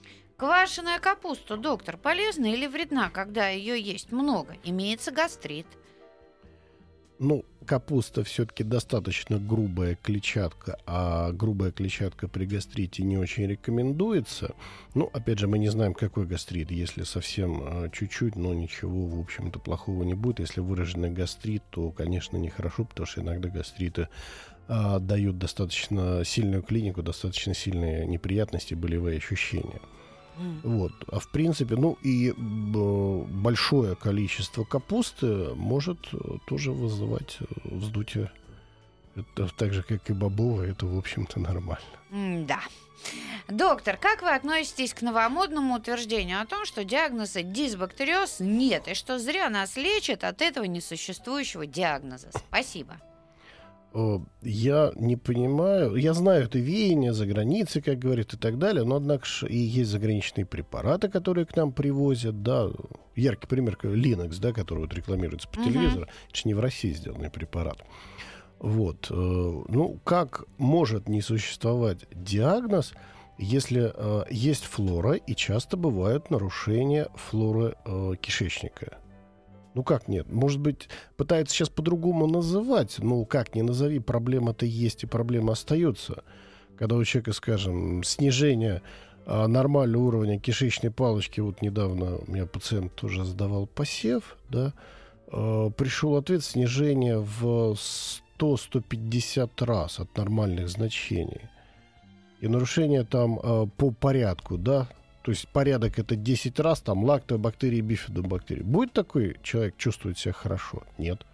Квашеная 0.42 0.98
капуста, 0.98 1.57
доктор, 1.57 1.96
полезна 1.96 2.46
или 2.46 2.66
вредна, 2.66 3.11
когда 3.11 3.46
ее 3.46 3.81
есть 3.81 4.11
много? 4.11 4.57
Имеется 4.64 5.12
гастрит. 5.12 5.66
Ну, 7.20 7.44
капуста 7.64 8.24
все-таки 8.24 8.64
достаточно 8.64 9.38
грубая 9.38 9.94
клетчатка, 9.94 10.81
а 10.85 11.31
грубая 11.31 11.70
клетчатка 11.70 12.26
при 12.26 12.46
гастрите 12.46 13.05
не 13.05 13.18
очень 13.18 13.46
рекомендуется. 13.46 14.57
Ну, 14.96 15.09
опять 15.12 15.38
же, 15.38 15.46
мы 15.46 15.61
не 15.61 15.68
знаем, 15.68 15.94
какой 15.94 16.26
гастрит. 16.26 16.72
Если 16.72 17.05
совсем 17.05 17.62
а, 17.62 17.88
чуть-чуть, 17.90 18.35
но 18.35 18.52
ничего, 18.52 19.07
в 19.07 19.20
общем-то, 19.20 19.61
плохого 19.61 20.02
не 20.02 20.14
будет. 20.14 20.40
Если 20.40 20.59
выраженный 20.59 21.11
гастрит, 21.11 21.62
то, 21.70 21.92
конечно, 21.92 22.37
нехорошо, 22.37 22.85
потому 22.85 23.07
что 23.07 23.20
иногда 23.20 23.48
гастриты 23.48 24.09
а, 24.66 24.98
дают 24.98 25.38
достаточно 25.38 26.24
сильную 26.24 26.64
клинику, 26.64 27.00
достаточно 27.05 27.55
сильные 27.55 28.09
неприятности, 28.09 28.74
болевые 28.74 29.18
ощущения. 29.18 29.81
Вот. 30.62 30.92
А 31.08 31.18
в 31.18 31.28
принципе, 31.28 31.76
ну 31.76 31.98
и 32.02 32.32
большое 32.32 33.96
количество 33.96 34.64
капусты 34.64 35.54
может 35.54 35.98
э, 36.12 36.16
тоже 36.46 36.72
вызывать 36.72 37.38
э, 37.40 37.44
вздутие. 37.64 38.30
Это 39.14 39.48
так 39.56 39.72
же, 39.72 39.82
как 39.82 40.08
и 40.08 40.14
бобовая, 40.14 40.70
это, 40.70 40.86
в 40.86 40.96
общем-то, 40.96 41.38
нормально. 41.38 42.46
Да. 42.46 42.60
Доктор, 43.48 43.96
как 43.96 44.22
вы 44.22 44.30
относитесь 44.30 44.94
к 44.94 45.02
новомодному 45.02 45.74
утверждению 45.74 46.40
о 46.40 46.46
том, 46.46 46.64
что 46.64 46.84
диагноза 46.84 47.42
дисбактериоз 47.42 48.36
нет, 48.40 48.88
и 48.88 48.94
что 48.94 49.18
зря 49.18 49.50
нас 49.50 49.76
лечат 49.76 50.24
от 50.24 50.40
этого 50.40 50.64
несуществующего 50.64 51.66
диагноза? 51.66 52.30
Спасибо. 52.48 52.96
Э, 53.94 54.18
Я 54.42 54.92
не 54.96 55.16
понимаю, 55.16 55.94
я 55.96 56.14
знаю 56.14 56.44
это 56.44 56.59
веяние 56.59 57.12
за 57.12 57.26
границей, 57.26 57.83
как 57.83 57.98
говорят, 57.98 58.33
и 58.35 58.37
так 58.37 58.59
далее, 58.59 58.85
но, 58.85 58.96
однако, 58.96 59.24
ж 59.26 59.44
и 59.48 59.57
есть 59.57 59.90
заграничные 59.90 60.46
препараты, 60.46 61.09
которые 61.09 61.44
к 61.46 61.55
нам 61.57 61.72
привозят, 61.72 62.42
да, 62.42 62.70
яркий 63.16 63.46
пример, 63.46 63.78
Linux, 63.83 64.38
да, 64.40 64.52
который 64.52 64.81
вот 64.81 64.94
рекламируется 64.94 65.48
по 65.48 65.59
Мгм. 65.59 65.68
телевизору, 65.70 66.07
это 66.28 66.37
же 66.37 66.42
не 66.44 66.55
в 66.55 66.61
России 66.61 66.92
сделанный 66.92 67.31
препарат. 67.31 67.78
Вот, 68.59 69.09
э, 69.11 69.14
ну, 69.14 69.98
как 70.05 70.44
может 70.59 71.09
не 71.09 71.20
существовать 71.20 72.07
диагноз, 72.14 72.94
если 73.38 73.92
э, 73.94 74.24
есть 74.31 74.64
флора, 74.64 75.14
и 75.14 75.35
часто 75.35 75.76
бывают 75.76 76.31
нарушения 76.31 77.09
флоры 77.14 77.74
кишечника? 78.20 78.98
Ну 79.74 79.82
как 79.82 80.08
нет? 80.08 80.30
Может 80.30 80.61
быть, 80.61 80.88
пытаются 81.16 81.54
сейчас 81.54 81.68
по-другому 81.68 82.26
называть. 82.26 82.96
Ну 82.98 83.24
как 83.24 83.54
не 83.54 83.62
назови, 83.62 83.98
проблема-то 83.98 84.66
есть 84.66 85.04
и 85.04 85.06
проблема 85.06 85.52
остается. 85.52 86.24
Когда 86.76 86.96
у 86.96 87.04
человека, 87.04 87.32
скажем, 87.32 88.02
снижение 88.04 88.82
а, 89.24 89.46
нормального 89.46 90.02
уровня 90.02 90.38
кишечной 90.38 90.90
палочки, 90.90 91.40
вот 91.40 91.62
недавно 91.62 92.18
у 92.18 92.30
меня 92.30 92.46
пациент 92.46 92.94
тоже 92.94 93.24
сдавал 93.24 93.66
посев, 93.66 94.37
да, 94.48 94.74
а, 95.28 95.70
пришел 95.70 96.16
ответ 96.16 96.44
снижение 96.44 97.18
в 97.18 97.76
100-150 98.38 99.64
раз 99.64 100.00
от 100.00 100.16
нормальных 100.16 100.68
значений. 100.68 101.42
И 102.40 102.48
нарушение 102.48 103.04
там 103.04 103.38
а, 103.42 103.66
по 103.66 103.90
порядку, 103.92 104.58
да, 104.58 104.88
то 105.22 105.30
есть 105.30 105.48
порядок 105.48 105.98
это 105.98 106.16
10 106.16 106.58
раз, 106.61 106.80
там 106.80 107.04
лактобактерии, 107.04 107.80
бифидобактерии. 107.80 108.62
Будет 108.62 108.92
такой 108.92 109.37
человек 109.42 109.76
чувствовать 109.76 110.18
себя 110.18 110.32
хорошо? 110.32 110.82
Нет. 110.98 111.24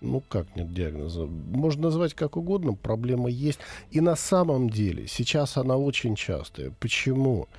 Ну 0.00 0.20
как 0.20 0.56
нет 0.56 0.74
диагноза? 0.74 1.26
Можно 1.26 1.84
назвать 1.84 2.14
как 2.14 2.36
угодно, 2.36 2.74
проблема 2.74 3.30
есть. 3.30 3.60
И 3.92 4.00
на 4.00 4.16
самом 4.16 4.68
деле 4.68 5.06
сейчас 5.06 5.56
она 5.56 5.76
очень 5.76 6.16
частая. 6.16 6.72
Почему? 6.80 7.46
А, 7.46 7.58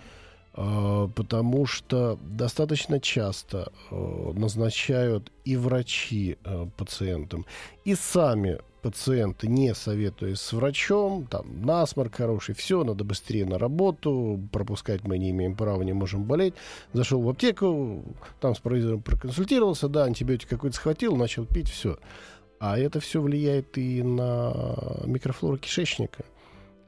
потому 0.53 1.65
что 1.65 2.19
достаточно 2.21 2.99
часто 2.99 3.71
э, 3.89 4.31
назначают 4.35 5.31
и 5.45 5.57
врачи 5.57 6.37
э, 6.43 6.67
пациентам, 6.77 7.45
и 7.85 7.95
сами 7.95 8.59
пациенты, 8.83 9.47
не 9.47 9.73
советуясь 9.73 10.41
с 10.41 10.53
врачом, 10.53 11.25
там, 11.25 11.65
насморк 11.65 12.15
хороший, 12.15 12.53
все, 12.53 12.83
надо 12.83 13.03
быстрее 13.03 13.45
на 13.45 13.57
работу, 13.57 14.39
пропускать 14.51 15.05
мы 15.05 15.17
не 15.17 15.31
имеем 15.31 15.55
права, 15.55 15.81
не 15.81 15.93
можем 15.93 16.25
болеть. 16.25 16.53
Зашел 16.91 17.21
в 17.21 17.29
аптеку, 17.29 18.03
там 18.39 18.53
с 18.53 18.59
провизором 18.59 19.01
проконсультировался, 19.01 19.87
да, 19.87 20.03
антибиотик 20.03 20.49
какой-то 20.49 20.75
схватил, 20.75 21.15
начал 21.15 21.45
пить, 21.45 21.69
все. 21.69 21.97
А 22.59 22.77
это 22.77 22.99
все 22.99 23.21
влияет 23.21 23.77
и 23.77 24.03
на 24.03 25.01
микрофлору 25.05 25.57
кишечника. 25.57 26.25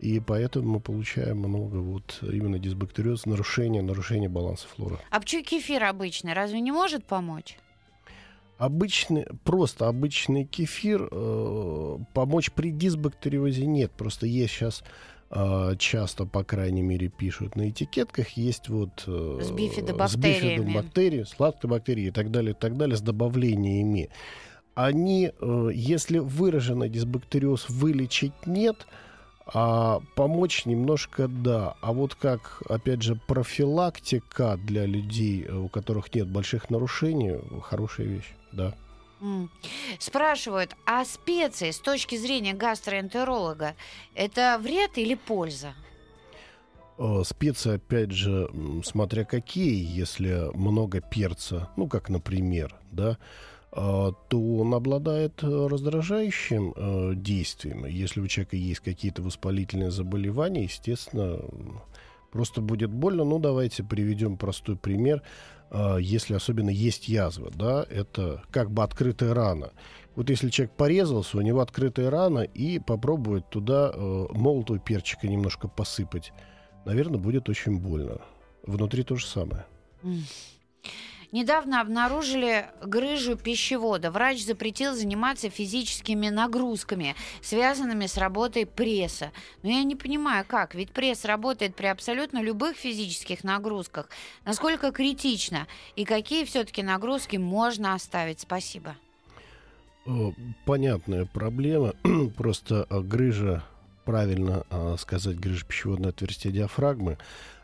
И 0.05 0.19
поэтому 0.19 0.73
мы 0.73 0.79
получаем 0.79 1.39
много 1.39 1.77
вот 1.77 2.19
именно 2.21 2.59
дисбактериоз, 2.59 3.25
нарушения, 3.25 3.81
нарушения 3.81 4.29
баланса 4.29 4.67
флоры. 4.67 4.99
А 5.09 5.19
почему 5.19 5.43
кефир 5.43 5.83
обычный? 5.83 6.33
Разве 6.33 6.59
не 6.59 6.71
может 6.71 7.05
помочь? 7.05 7.57
Обычный, 8.59 9.25
просто 9.43 9.87
обычный 9.87 10.45
кефир 10.45 11.09
э, 11.11 11.97
помочь 12.13 12.51
при 12.51 12.69
дисбактериозе 12.69 13.65
нет. 13.65 13.91
Просто 13.93 14.27
есть 14.27 14.53
сейчас 14.53 14.83
э, 15.31 15.73
часто, 15.79 16.27
по 16.27 16.43
крайней 16.43 16.83
мере, 16.83 17.07
пишут 17.07 17.55
на 17.55 17.71
этикетках, 17.71 18.29
есть 18.37 18.69
вот 18.69 19.05
э, 19.07 19.39
с 19.41 19.49
бифидобактериями, 19.49 20.55
с 20.55 20.65
бифидобактерии, 20.65 21.23
сладкой 21.23 21.71
бактерии 21.71 22.05
и 22.05 22.11
так 22.11 22.29
далее, 22.29 22.51
и 22.51 22.55
так 22.55 22.77
далее, 22.77 22.95
с 22.95 23.01
добавлениями. 23.01 24.11
Они, 24.75 25.31
э, 25.31 25.69
если 25.73 26.19
выраженный 26.19 26.89
дисбактериоз 26.89 27.69
вылечить 27.69 28.45
нет, 28.45 28.85
а 29.47 30.01
помочь 30.15 30.65
немножко 30.65 31.27
да. 31.27 31.75
А 31.81 31.93
вот 31.93 32.15
как, 32.15 32.63
опять 32.67 33.01
же, 33.01 33.15
профилактика 33.15 34.57
для 34.57 34.85
людей, 34.85 35.47
у 35.47 35.67
которых 35.69 36.13
нет 36.13 36.27
больших 36.27 36.69
нарушений, 36.69 37.39
хорошая 37.61 38.07
вещь, 38.07 38.33
да. 38.51 38.73
Спрашивают, 39.99 40.75
а 40.85 41.05
специи 41.05 41.71
с 41.71 41.79
точки 41.79 42.15
зрения 42.15 42.53
гастроэнтеролога 42.53 43.75
это 44.13 44.59
вред 44.61 44.97
или 44.97 45.15
польза? 45.15 45.73
Э, 46.97 47.23
специи, 47.25 47.75
опять 47.75 48.11
же, 48.11 48.49
смотря 48.83 49.25
какие, 49.25 49.83
если 49.83 50.55
много 50.55 51.01
перца, 51.01 51.69
ну, 51.75 51.87
как, 51.87 52.09
например, 52.09 52.75
да, 52.91 53.17
то 53.75 54.57
он 54.57 54.73
обладает 54.73 55.43
э, 55.43 55.67
раздражающим 55.67 56.73
э, 56.75 57.13
действием. 57.15 57.85
Если 57.85 58.21
у 58.21 58.27
человека 58.27 58.55
есть 58.55 58.79
какие-то 58.79 59.21
воспалительные 59.21 59.91
заболевания, 59.91 60.63
естественно, 60.63 61.39
просто 62.31 62.61
будет 62.61 62.89
больно. 62.89 63.25
Ну, 63.25 63.37
давайте 63.37 63.83
приведем 63.83 64.37
простой 64.37 64.77
пример. 64.77 65.21
А, 65.71 65.97
если 65.97 66.35
особенно 66.35 66.69
есть 66.69 67.07
язва, 67.07 67.51
да, 67.53 67.85
это 67.89 68.43
как 68.51 68.71
бы 68.71 68.83
открытая 68.83 69.33
рана. 69.33 69.71
Вот 70.15 70.29
если 70.29 70.49
человек 70.49 70.73
порезался, 70.75 71.37
у 71.37 71.41
него 71.41 71.59
открытая 71.59 72.09
рана, 72.09 72.39
и 72.39 72.79
попробует 72.79 73.49
туда 73.49 73.91
э, 73.93 74.25
молотого 74.31 74.79
перчика 74.79 75.27
немножко 75.27 75.67
посыпать, 75.67 76.31
наверное, 76.85 77.19
будет 77.19 77.49
очень 77.49 77.79
больно. 77.79 78.21
Внутри 78.65 79.03
то 79.03 79.15
же 79.15 79.25
самое. 79.25 79.65
Недавно 81.35 81.81
обнаружили 81.81 82.67
грыжу 82.81 83.35
пищевода. 83.35 84.09
Врач 84.09 84.45
запретил 84.45 84.95
заниматься 84.95 85.49
физическими 85.49 86.29
нагрузками, 86.29 87.13
связанными 87.41 88.05
с 88.05 88.15
работой 88.15 88.65
пресса. 88.65 89.33
Но 89.61 89.67
я 89.67 89.83
не 89.83 89.97
понимаю, 89.97 90.45
как, 90.47 90.75
ведь 90.75 90.91
пресс 90.91 91.25
работает 91.25 91.75
при 91.75 91.87
абсолютно 91.87 92.41
любых 92.41 92.77
физических 92.77 93.43
нагрузках. 93.43 94.07
Насколько 94.45 94.93
критично 94.93 95.67
и 95.97 96.05
какие 96.05 96.45
все-таки 96.45 96.81
нагрузки 96.81 97.35
можно 97.35 97.95
оставить? 97.95 98.39
Спасибо. 98.39 98.95
Понятная 100.63 101.25
проблема. 101.25 101.95
Просто 102.37 102.87
а, 102.89 103.01
грыжа, 103.01 103.61
правильно 104.05 104.63
а, 104.69 104.95
сказать, 104.97 105.37
грыжа 105.37 105.65
пищеводного 105.65 106.11
отверстия 106.11 106.53
диафрагмы, 106.53 107.17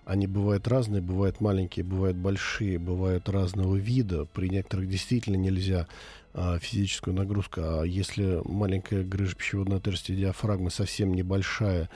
они 0.05 0.27
бывают 0.27 0.67
разные, 0.67 1.01
бывают 1.01 1.41
маленькие, 1.41 1.85
бывают 1.85 2.17
большие, 2.17 2.79
бывают 2.79 3.29
разного 3.29 3.75
вида. 3.75 4.25
При 4.25 4.49
некоторых 4.49 4.89
действительно 4.89 5.35
нельзя 5.35 5.87
а, 6.33 6.59
физическую 6.59 7.13
нагрузку. 7.13 7.61
А 7.61 7.83
если 7.83 8.41
маленькая 8.45 9.03
грыжа 9.03 9.35
пищеводного 9.35 9.79
отверстия 9.79 10.15
диафрагмы 10.15 10.71
совсем 10.71 11.13
небольшая 11.13 11.89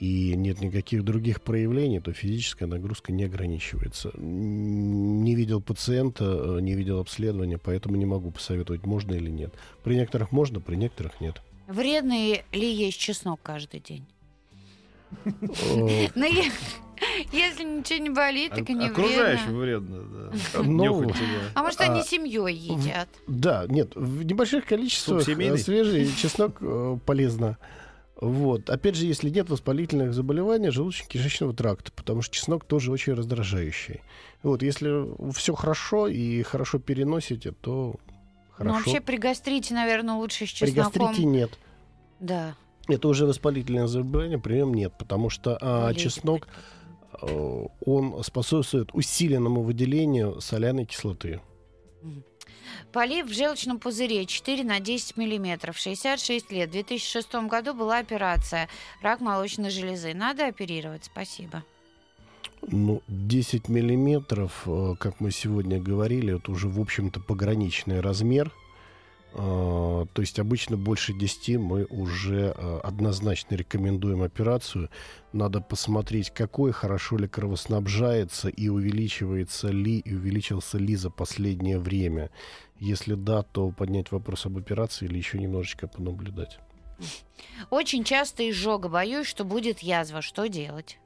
и 0.00 0.34
нет 0.34 0.60
никаких 0.60 1.04
других 1.04 1.42
проявлений, 1.42 2.00
то 2.00 2.12
физическая 2.12 2.68
нагрузка 2.68 3.12
не 3.12 3.24
ограничивается. 3.24 4.10
Не 4.16 5.34
видел 5.34 5.60
пациента, 5.60 6.24
э, 6.24 6.60
не 6.60 6.74
видел 6.74 6.98
обследования, 7.00 7.58
поэтому 7.58 7.96
не 7.96 8.06
могу 8.06 8.30
посоветовать, 8.30 8.86
можно 8.86 9.14
или 9.14 9.30
нет. 9.30 9.52
При 9.82 9.94
некоторых 9.94 10.32
можно, 10.32 10.60
при 10.60 10.76
некоторых 10.76 11.20
нет. 11.20 11.40
Вредный 11.66 12.42
ли 12.52 12.72
есть 12.72 12.98
чеснок 12.98 13.40
каждый 13.42 13.80
день? 13.80 14.04
Ну, 16.14 16.26
если 17.32 17.64
ничего 17.64 17.98
не 17.98 18.10
болит, 18.10 18.52
так 18.52 18.68
и 18.68 18.74
не 18.74 18.86
Окружающим 18.86 19.58
вредно, 19.58 20.02
да. 20.02 20.62
Ну, 20.62 21.10
а 21.54 21.62
может, 21.62 21.80
они 21.80 22.00
а, 22.00 22.04
семьей 22.04 22.54
едят? 22.54 23.08
Да, 23.26 23.66
нет, 23.68 23.94
в 23.94 24.22
небольших 24.22 24.66
количествах 24.66 25.28
э, 25.28 25.56
свежий 25.58 26.10
чеснок 26.16 26.58
э, 26.60 26.98
полезно. 27.04 27.58
Вот. 28.20 28.70
Опять 28.70 28.94
же, 28.94 29.06
если 29.06 29.28
нет 29.28 29.50
воспалительных 29.50 30.14
заболеваний 30.14 30.68
желудочно-кишечного 30.68 31.54
тракта, 31.54 31.90
потому 31.92 32.22
что 32.22 32.34
чеснок 32.34 32.64
тоже 32.64 32.92
очень 32.92 33.14
раздражающий. 33.14 34.02
Вот, 34.42 34.62
если 34.62 35.32
все 35.32 35.54
хорошо 35.54 36.06
и 36.06 36.42
хорошо 36.42 36.78
переносите, 36.78 37.52
то 37.52 37.96
хорошо. 38.52 38.78
Ну, 38.78 38.84
вообще 38.84 39.00
при 39.00 39.16
гастрите, 39.16 39.74
наверное, 39.74 40.14
лучше 40.14 40.46
с 40.46 40.50
чесноком. 40.50 40.92
При 40.92 41.00
гастрите 41.00 41.26
нет. 41.26 41.58
Да. 42.20 42.54
Это 42.88 43.08
уже 43.08 43.26
воспалительное 43.26 43.86
заболевание, 43.86 44.38
прием 44.38 44.74
нет, 44.74 44.92
потому 44.98 45.30
что 45.30 45.58
а, 45.60 45.94
чеснок 45.94 46.48
а, 47.12 47.66
он 47.84 48.22
способствует 48.22 48.90
усиленному 48.92 49.62
выделению 49.62 50.40
соляной 50.40 50.84
кислоты. 50.84 51.40
Полив 52.92 53.26
в 53.26 53.32
желчном 53.32 53.78
пузыре 53.78 54.26
4 54.26 54.62
на 54.62 54.78
10 54.78 55.16
миллиметров, 55.16 55.76
66 55.76 56.52
лет. 56.52 56.68
В 56.68 56.72
2006 56.72 57.34
году 57.48 57.74
была 57.74 57.98
операция 57.98 58.68
рак 59.00 59.20
молочной 59.20 59.70
железы. 59.70 60.14
Надо 60.14 60.46
оперировать? 60.46 61.04
Спасибо. 61.04 61.64
Ну, 62.62 63.02
10 63.08 63.68
миллиметров, 63.68 64.62
э, 64.66 64.94
как 64.98 65.20
мы 65.20 65.30
сегодня 65.32 65.80
говорили, 65.80 66.36
это 66.36 66.50
уже, 66.52 66.68
в 66.68 66.80
общем-то, 66.80 67.20
пограничный 67.20 68.00
размер– 68.00 68.52
то 69.34 70.08
есть 70.18 70.38
обычно 70.38 70.76
больше 70.76 71.12
10 71.12 71.56
мы 71.58 71.86
уже 71.86 72.54
а, 72.56 72.80
однозначно 72.84 73.56
рекомендуем 73.56 74.22
операцию. 74.22 74.90
Надо 75.32 75.60
посмотреть, 75.60 76.30
какой, 76.30 76.70
хорошо 76.70 77.16
ли 77.16 77.26
кровоснабжается 77.26 78.48
и 78.48 78.68
увеличивается 78.68 79.68
ли 79.68 79.98
и 79.98 80.14
увеличился 80.14 80.78
ли 80.78 80.94
за 80.94 81.10
последнее 81.10 81.80
время. 81.80 82.30
Если 82.78 83.14
да, 83.14 83.42
то 83.42 83.70
поднять 83.70 84.12
вопрос 84.12 84.46
об 84.46 84.56
операции 84.56 85.06
или 85.06 85.18
еще 85.18 85.38
немножечко 85.38 85.88
понаблюдать. 85.88 86.60
Очень 87.70 88.04
часто 88.04 88.48
изжога. 88.48 88.88
Боюсь, 88.88 89.26
что 89.26 89.44
будет 89.44 89.80
язва. 89.80 90.22
Что 90.22 90.46
делать? 90.46 90.98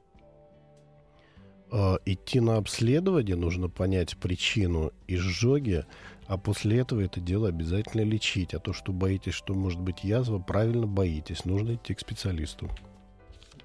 А, 1.71 1.99
идти 2.05 2.39
на 2.39 2.57
обследование, 2.57 3.35
нужно 3.35 3.69
понять 3.69 4.17
причину 4.17 4.91
изжоги. 5.07 5.85
А 6.27 6.37
после 6.37 6.79
этого 6.79 7.01
это 7.01 7.19
дело 7.19 7.47
обязательно 7.47 8.01
лечить. 8.01 8.53
А 8.53 8.59
то, 8.59 8.73
что 8.73 8.91
боитесь, 8.91 9.33
что 9.33 9.53
может 9.53 9.79
быть 9.79 10.03
язва, 10.03 10.39
правильно 10.39 10.85
боитесь. 10.85 11.45
Нужно 11.45 11.75
идти 11.75 11.93
к 11.93 11.99
специалисту. 11.99 12.69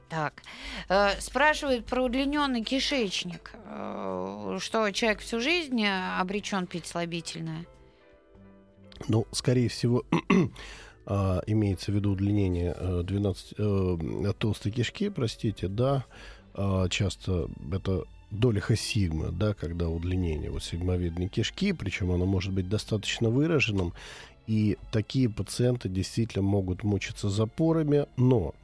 Так, 0.08 0.42
э, 0.88 1.20
спрашивают 1.20 1.86
про 1.86 2.02
удлиненный 2.02 2.62
кишечник. 2.62 3.52
Э, 3.66 4.58
что 4.60 4.90
человек 4.92 5.20
всю 5.20 5.40
жизнь 5.40 5.84
обречен 5.84 6.66
пить 6.66 6.86
слабительное? 6.86 7.66
Ну, 9.08 9.26
скорее 9.32 9.68
всего, 9.68 10.04
э, 11.06 11.40
имеется 11.46 11.90
в 11.90 11.94
виду 11.94 12.12
удлинение 12.12 12.74
12, 13.02 13.54
э, 13.58 14.32
толстой 14.38 14.72
кишки, 14.72 15.08
простите, 15.10 15.68
да. 15.68 16.04
Э, 16.54 16.86
часто 16.90 17.48
это 17.72 18.04
долиха 18.30 18.76
сигма, 18.76 19.30
да, 19.30 19.54
когда 19.54 19.88
удлинение 19.88 20.50
вот 20.50 20.62
сигмовидной 20.62 21.28
кишки, 21.28 21.72
причем 21.72 22.10
оно 22.10 22.26
может 22.26 22.52
быть 22.52 22.68
достаточно 22.68 23.30
выраженным, 23.30 23.92
и 24.46 24.76
такие 24.92 25.28
пациенты 25.30 25.88
действительно 25.88 26.42
могут 26.42 26.82
мучиться 26.82 27.30
запорами, 27.30 28.06
но 28.16 28.54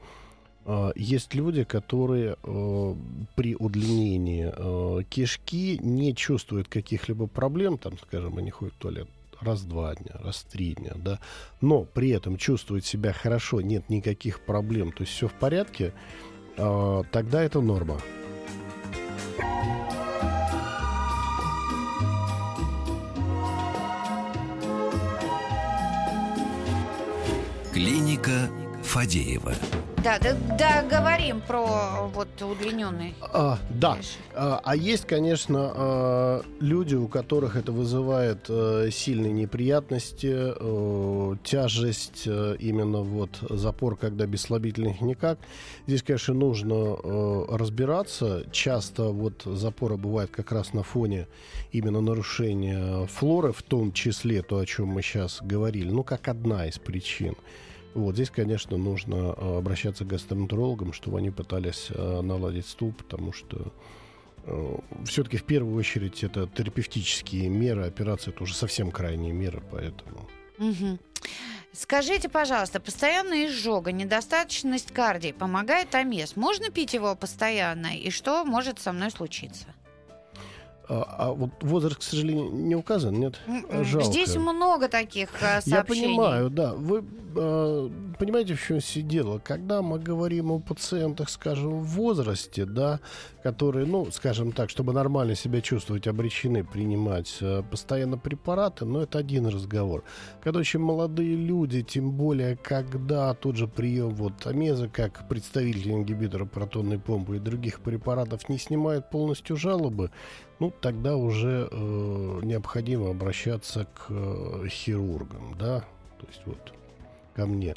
э, 0.67 0.93
есть 0.97 1.35
люди, 1.35 1.65
которые 1.65 2.37
э, 2.43 2.95
при 3.35 3.57
удлинении 3.57 4.53
э, 4.55 5.03
кишки 5.05 5.79
не 5.83 6.15
чувствуют 6.15 6.69
каких-либо 6.69 7.27
проблем, 7.27 7.79
там, 7.79 7.99
скажем, 7.99 8.39
они 8.39 8.51
ходят 8.51 8.75
в 8.75 8.79
туалет 8.79 9.09
раз 9.41 9.61
в 9.61 9.69
два 9.69 9.95
дня, 9.95 10.13
раз 10.23 10.37
в 10.37 10.45
три 10.53 10.75
дня, 10.75 10.93
да, 10.97 11.19
но 11.63 11.85
при 11.85 12.11
этом 12.11 12.37
чувствуют 12.37 12.85
себя 12.85 13.15
хорошо, 13.15 13.63
нет 13.63 13.89
никаких 13.89 14.41
проблем, 14.41 14.93
то 14.93 15.03
есть 15.03 15.15
все 15.15 15.29
в 15.29 15.33
порядке, 15.33 15.95
а, 16.63 17.03
тогда 17.11 17.43
это 17.43 17.61
норма. 17.63 17.97
Клиника 27.73 28.51
Фадеева. 28.91 29.55
Да, 30.03 30.19
да, 30.19 30.37
да, 30.59 30.83
говорим 30.83 31.41
про 31.43 32.09
вот 32.13 32.29
удлиненный. 32.43 33.15
А, 33.21 33.57
да. 33.71 33.99
А, 34.35 34.61
а 34.65 34.75
есть, 34.75 35.07
конечно, 35.07 35.73
а, 35.73 36.43
люди, 36.59 36.97
у 36.97 37.07
которых 37.07 37.55
это 37.55 37.71
вызывает 37.71 38.47
э, 38.49 38.89
сильные 38.91 39.33
неприятности, 39.33 40.33
э, 40.35 41.37
тяжесть, 41.45 42.25
э, 42.27 42.57
именно 42.59 43.03
вот 43.03 43.31
запор, 43.49 43.97
когда 43.97 44.27
без 44.27 44.41
слабительных 44.41 45.01
никак. 45.03 45.39
Здесь, 45.87 46.03
конечно, 46.03 46.35
нужно 46.35 46.97
разбираться. 47.57 48.45
Часто 48.51 49.05
вот 49.05 49.43
запоры 49.45 49.99
бывают 49.99 50.33
как 50.33 50.51
раз 50.51 50.73
на 50.73 50.83
фоне 50.83 51.29
именно 51.71 52.01
нарушения 52.01 53.07
флоры, 53.07 53.53
в 53.53 53.63
том 53.63 53.93
числе 53.93 54.43
то, 54.43 54.59
о 54.59 54.67
чем 54.67 54.89
мы 54.89 55.03
сейчас 55.03 55.39
говорили, 55.43 55.91
ну, 55.91 56.03
как 56.03 56.27
одна 56.27 56.67
из 56.67 56.79
причин. 56.81 57.37
Вот 57.95 58.15
здесь, 58.15 58.31
конечно, 58.31 58.77
нужно 58.77 59.35
э, 59.37 59.59
обращаться 59.59 60.05
к 60.05 60.09
гастроэнтерологам, 60.09 60.93
чтобы 60.93 61.19
они 61.19 61.31
пытались 61.31 61.89
э, 61.91 62.21
наладить 62.21 62.67
стул, 62.67 62.93
потому 62.93 63.33
что 63.33 63.73
все-таки 65.05 65.37
в 65.37 65.45
первую 65.45 65.77
очередь 65.77 66.25
это 66.25 66.49
терапевтические 66.49 67.51
меры, 67.51 67.85
операция 67.85 68.33
это 68.33 68.43
уже 68.43 68.55
совсем 68.55 68.91
крайние 68.91 69.33
меры, 69.35 69.63
поэтому. 69.71 70.29
Мгм. 70.57 70.99
Скажите, 71.73 72.29
пожалуйста, 72.29 72.81
постоянная 72.81 73.47
изжога, 73.47 73.93
недостаточность 73.93 74.93
кардии 74.93 75.33
помогает 75.33 75.95
АМЕС? 75.95 76.37
Можно 76.37 76.71
пить 76.71 76.95
его 76.95 77.15
постоянно? 77.15 77.97
И 77.97 78.11
что 78.11 78.45
может 78.45 78.81
со 78.81 78.93
мной 78.93 79.11
случиться? 79.11 79.67
А, 80.93 81.07
а 81.19 81.33
вот 81.33 81.51
возраст, 81.61 81.99
к 81.99 82.03
сожалению, 82.03 82.51
не 82.51 82.75
указан, 82.75 83.15
нет? 83.15 83.39
Жалко. 83.71 84.07
Здесь 84.07 84.35
много 84.35 84.89
таких 84.89 85.29
э, 85.41 85.61
сообщений. 85.61 85.77
Я 85.77 85.85
понимаю, 85.85 86.51
да. 86.51 86.75
Вы 86.75 87.05
э, 87.37 87.91
понимаете, 88.19 88.55
в 88.55 88.67
чем 88.67 88.81
все 88.81 89.01
дело? 89.01 89.39
Когда 89.39 89.83
мы 89.83 90.01
говорим 90.01 90.51
о 90.51 90.59
пациентах, 90.59 91.31
скажем, 91.31 91.79
в 91.79 91.87
возрасте, 91.91 92.65
да, 92.65 92.99
которые, 93.45 93.87
ну, 93.87 94.11
скажем 94.11 94.51
так, 94.51 94.69
чтобы 94.69 94.93
нормально 94.93 95.37
себя 95.37 95.61
чувствовать, 95.61 96.09
обречены 96.09 96.65
принимать 96.65 97.39
э, 97.41 97.63
постоянно 97.71 98.19
препараты, 98.19 98.85
но 98.85 99.03
это 99.03 99.19
один 99.19 99.47
разговор. 99.47 100.03
Когда 100.43 100.59
очень 100.59 100.81
молодые 100.81 101.37
люди, 101.37 101.83
тем 101.83 102.11
более, 102.11 102.57
когда 102.57 103.33
тот 103.35 103.55
же 103.55 103.69
прием 103.69 104.11
вот 104.11 104.45
амеза, 104.45 104.89
как 104.89 105.29
представитель 105.29 105.93
ингибитора 105.93 106.47
протонной 106.47 106.99
помпы 106.99 107.37
и 107.37 107.39
других 107.39 107.79
препаратов 107.79 108.49
не 108.49 108.59
снимает 108.59 109.09
полностью 109.09 109.57
жалобы, 109.57 110.11
ну, 110.61 110.73
тогда 110.81 111.17
уже 111.17 111.69
э, 111.71 112.41
необходимо 112.43 113.11
обращаться 113.11 113.87
к 113.87 114.07
э, 114.11 114.67
хирургам, 114.69 115.57
да, 115.59 115.81
то 116.19 116.27
есть 116.29 116.43
вот 116.45 116.75
ко 117.35 117.47
мне. 117.47 117.75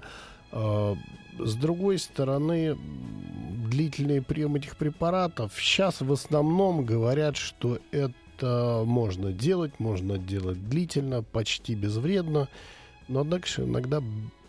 А, 0.52 0.96
С 1.39 1.56
другой 1.56 1.98
стороны, 1.98 2.78
длительный 3.69 4.22
прием 4.22 4.56
этих 4.56 4.76
препаратов 4.76 5.54
сейчас 5.58 6.02
в 6.02 6.12
основном 6.12 6.86
говорят, 6.86 7.38
что 7.38 7.80
это 7.91 8.84
можно 8.86 9.32
делать, 9.32 9.80
можно 9.80 10.17
делать 10.17 10.69
длительно, 10.69 11.24
почти 11.24 11.76
безвредно, 11.76 12.50
но 13.08 13.22
однако 13.22 13.48
иногда 13.58 14.02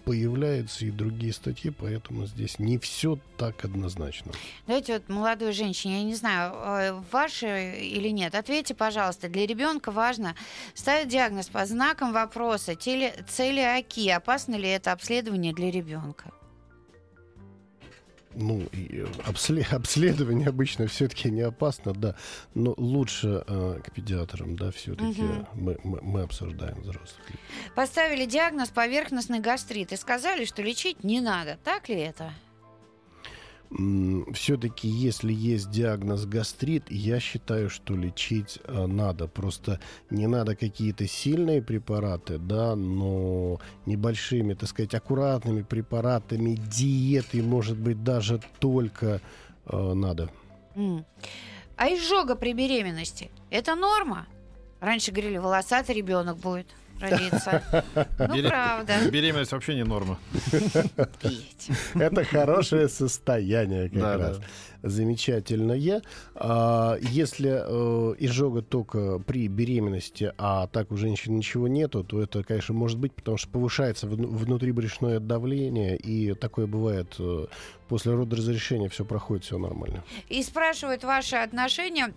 появляются 0.04 0.84
и 0.84 0.90
другие 0.90 1.32
статьи, 1.32 1.70
поэтому 1.70 2.26
здесь 2.26 2.58
не 2.58 2.78
все 2.78 3.18
так 3.36 3.64
однозначно. 3.64 4.32
Давайте 4.66 4.94
вот 4.94 5.08
молодой 5.08 5.52
женщине, 5.52 5.98
я 5.98 6.04
не 6.04 6.14
знаю, 6.14 6.52
э, 6.54 7.00
ваши 7.10 7.78
или 7.80 8.08
нет, 8.08 8.34
ответьте, 8.34 8.74
пожалуйста. 8.74 9.28
Для 9.28 9.46
ребенка 9.46 9.90
важно 9.90 10.34
ставить 10.74 11.08
диагноз 11.08 11.48
под 11.48 11.68
знаком 11.68 12.12
вопроса 12.12 12.74
теле- 12.74 13.24
целиакии. 13.28 14.08
Опасно 14.08 14.54
ли 14.56 14.68
это 14.68 14.92
обследование 14.92 15.52
для 15.52 15.70
ребенка? 15.70 16.32
Ну, 18.36 18.62
э, 18.72 19.06
обсле- 19.26 19.66
обследование 19.74 20.48
обычно 20.48 20.86
все-таки 20.86 21.30
не 21.30 21.42
опасно, 21.42 21.92
да, 21.92 22.16
но 22.54 22.74
лучше 22.76 23.44
э, 23.46 23.80
к 23.84 23.92
педиатрам, 23.92 24.56
да, 24.56 24.70
все-таки 24.70 25.22
Мгм. 25.22 25.48
мы, 25.54 25.78
мы, 25.84 26.00
мы 26.02 26.22
обсуждаем 26.22 26.80
взрослых. 26.80 27.20
Поставили 27.74 28.24
диагноз 28.26 28.68
поверхностный 28.70 29.40
гастрит 29.40 29.92
и 29.92 29.96
сказали, 29.96 30.44
что 30.44 30.62
лечить 30.62 31.04
не 31.04 31.20
надо. 31.20 31.58
Так 31.64 31.88
ли 31.88 31.96
это? 31.96 32.32
Все-таки, 33.70 34.86
если 34.86 35.32
есть 35.32 35.70
диагноз 35.70 36.26
гастрит, 36.26 36.84
я 36.90 37.18
считаю, 37.18 37.70
что 37.70 37.94
лечить 37.96 38.60
э, 38.64 38.86
надо. 38.86 39.26
Просто 39.26 39.80
не 40.10 40.28
надо 40.28 40.54
какие-то 40.54 41.08
сильные 41.08 41.60
препараты, 41.60 42.38
да, 42.38 42.76
но 42.76 43.58
небольшими, 43.86 44.54
так 44.54 44.68
сказать, 44.68 44.94
аккуратными 44.94 45.62
препаратами, 45.62 46.54
диетой, 46.54 47.42
может 47.42 47.76
быть, 47.76 48.04
даже 48.04 48.40
только 48.60 49.20
э, 49.66 49.92
надо. 49.94 50.30
М. 50.76 51.04
А 51.76 51.88
изжога 51.88 52.36
при 52.36 52.52
беременности– 52.52 53.30
это 53.50 53.74
норма? 53.74 54.26
Раньше 54.80 55.10
говорили, 55.10 55.38
волосатый 55.38 55.96
ребенок 55.96 56.36
будет 56.36 56.66
родиться. 57.00 57.62
Ну, 58.18 58.42
правда. 58.48 58.94
Беременность 59.10 59.52
вообще 59.52 59.74
не 59.74 59.84
норма. 59.84 60.18
Это 61.94 62.24
хорошее 62.24 62.88
состояние 62.88 63.88
как 63.88 63.98
Да, 64.00 64.16
раз. 64.16 64.38
да. 64.38 64.44
Замечательное. 64.82 66.02
А, 66.34 66.96
Если 67.00 67.50
э, 67.50 68.14
изжога 68.18 68.60
только 68.62 69.18
при 69.18 69.48
беременности, 69.48 70.32
а 70.36 70.66
так 70.66 70.92
у 70.92 70.96
женщин 70.96 71.36
ничего 71.36 71.68
нету, 71.68 72.04
то 72.04 72.20
это, 72.22 72.42
конечно, 72.44 72.74
может 72.74 72.98
быть, 72.98 73.12
потому 73.14 73.38
что 73.38 73.48
повышается 73.48 74.06
вну- 74.06 74.28
внутрибрюшное 74.28 75.20
давление, 75.20 75.96
и 75.96 76.34
такое 76.34 76.66
бывает 76.66 77.14
э, 77.18 77.46
после 77.88 78.12
родоразрешения, 78.12 78.88
все 78.90 79.04
проходит, 79.06 79.44
все 79.44 79.58
нормально. 79.58 80.04
И 80.28 80.42
спрашивают 80.42 81.02
ваши 81.04 81.36
отношения 81.36 82.12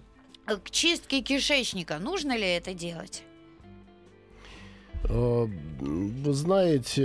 к 0.46 0.70
чистке 0.70 1.22
кишечника. 1.22 2.00
Нужно 2.00 2.36
ли 2.38 2.48
это 2.48 2.74
делать? 2.74 3.24
Э, 5.04 5.48
Вы 5.80 6.34
знаете, 6.34 7.04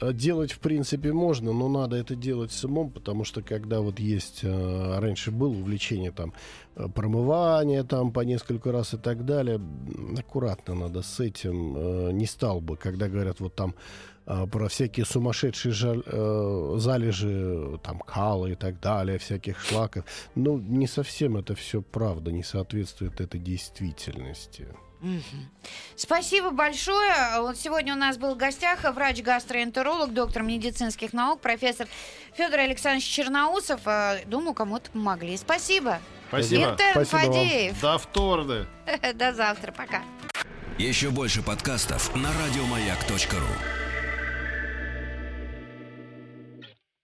э, 0.00 0.12
делать 0.12 0.52
в 0.52 0.58
принципе 0.60 1.12
можно, 1.12 1.52
но 1.52 1.68
надо 1.68 1.96
это 1.96 2.14
делать 2.14 2.52
с 2.52 2.64
умом, 2.64 2.90
потому 2.90 3.24
что 3.24 3.42
когда 3.42 3.80
вот 3.80 3.98
есть, 3.98 4.40
э, 4.42 4.98
раньше 4.98 5.30
было 5.30 5.50
увлечение 5.50 6.12
там 6.12 6.32
промывание 6.94 7.82
там 7.82 8.12
по 8.12 8.20
несколько 8.20 8.70
раз 8.70 8.94
и 8.94 8.98
так 8.98 9.24
далее, 9.24 9.60
аккуратно 10.16 10.74
надо 10.74 11.02
с 11.02 11.18
этим, 11.18 12.16
не 12.16 12.26
стал 12.26 12.60
бы, 12.60 12.76
когда 12.76 13.08
говорят 13.08 13.40
вот 13.40 13.54
там 13.54 13.74
про 14.24 14.68
всякие 14.68 15.06
сумасшедшие 15.06 15.72
жаль- 15.72 16.02
э, 16.06 16.74
залежи 16.76 17.80
там 17.82 17.98
кала 18.00 18.46
и 18.46 18.54
так 18.54 18.78
далее, 18.78 19.18
всяких 19.18 19.58
шлаков. 19.58 20.04
Ну, 20.34 20.58
не 20.58 20.86
совсем 20.86 21.36
это 21.38 21.54
все 21.54 21.80
правда, 21.80 22.30
не 22.30 22.42
соответствует 22.42 23.20
этой 23.22 23.40
действительности. 23.40 24.68
Спасибо 25.96 26.50
большое. 26.50 27.40
Вот 27.40 27.56
сегодня 27.56 27.94
у 27.94 27.96
нас 27.96 28.18
был 28.18 28.34
в 28.34 28.36
гостях 28.36 28.82
врач-гастроэнтеролог, 28.84 30.12
доктор 30.12 30.42
медицинских 30.42 31.12
наук, 31.12 31.40
профессор 31.40 31.88
Федор 32.34 32.60
Александрович 32.60 33.04
Черноусов. 33.04 33.80
Э, 33.86 34.24
Думаю, 34.26 34.54
кому-то 34.54 34.90
помогли. 34.90 35.36
Спасибо. 35.36 36.00
Спасибо. 36.28 36.72
Интерн 36.72 37.04
Спасибо 37.04 37.16
вам. 37.16 37.32
Фадеев. 37.32 37.80
До 37.80 37.98
вторды. 37.98 38.66
До 39.14 39.32
завтра. 39.32 39.72
Пока. 39.72 40.02
Еще 40.78 41.10
больше 41.10 41.42
подкастов 41.42 42.14
на 42.14 42.30
радиомаяк.ру. 42.32 43.87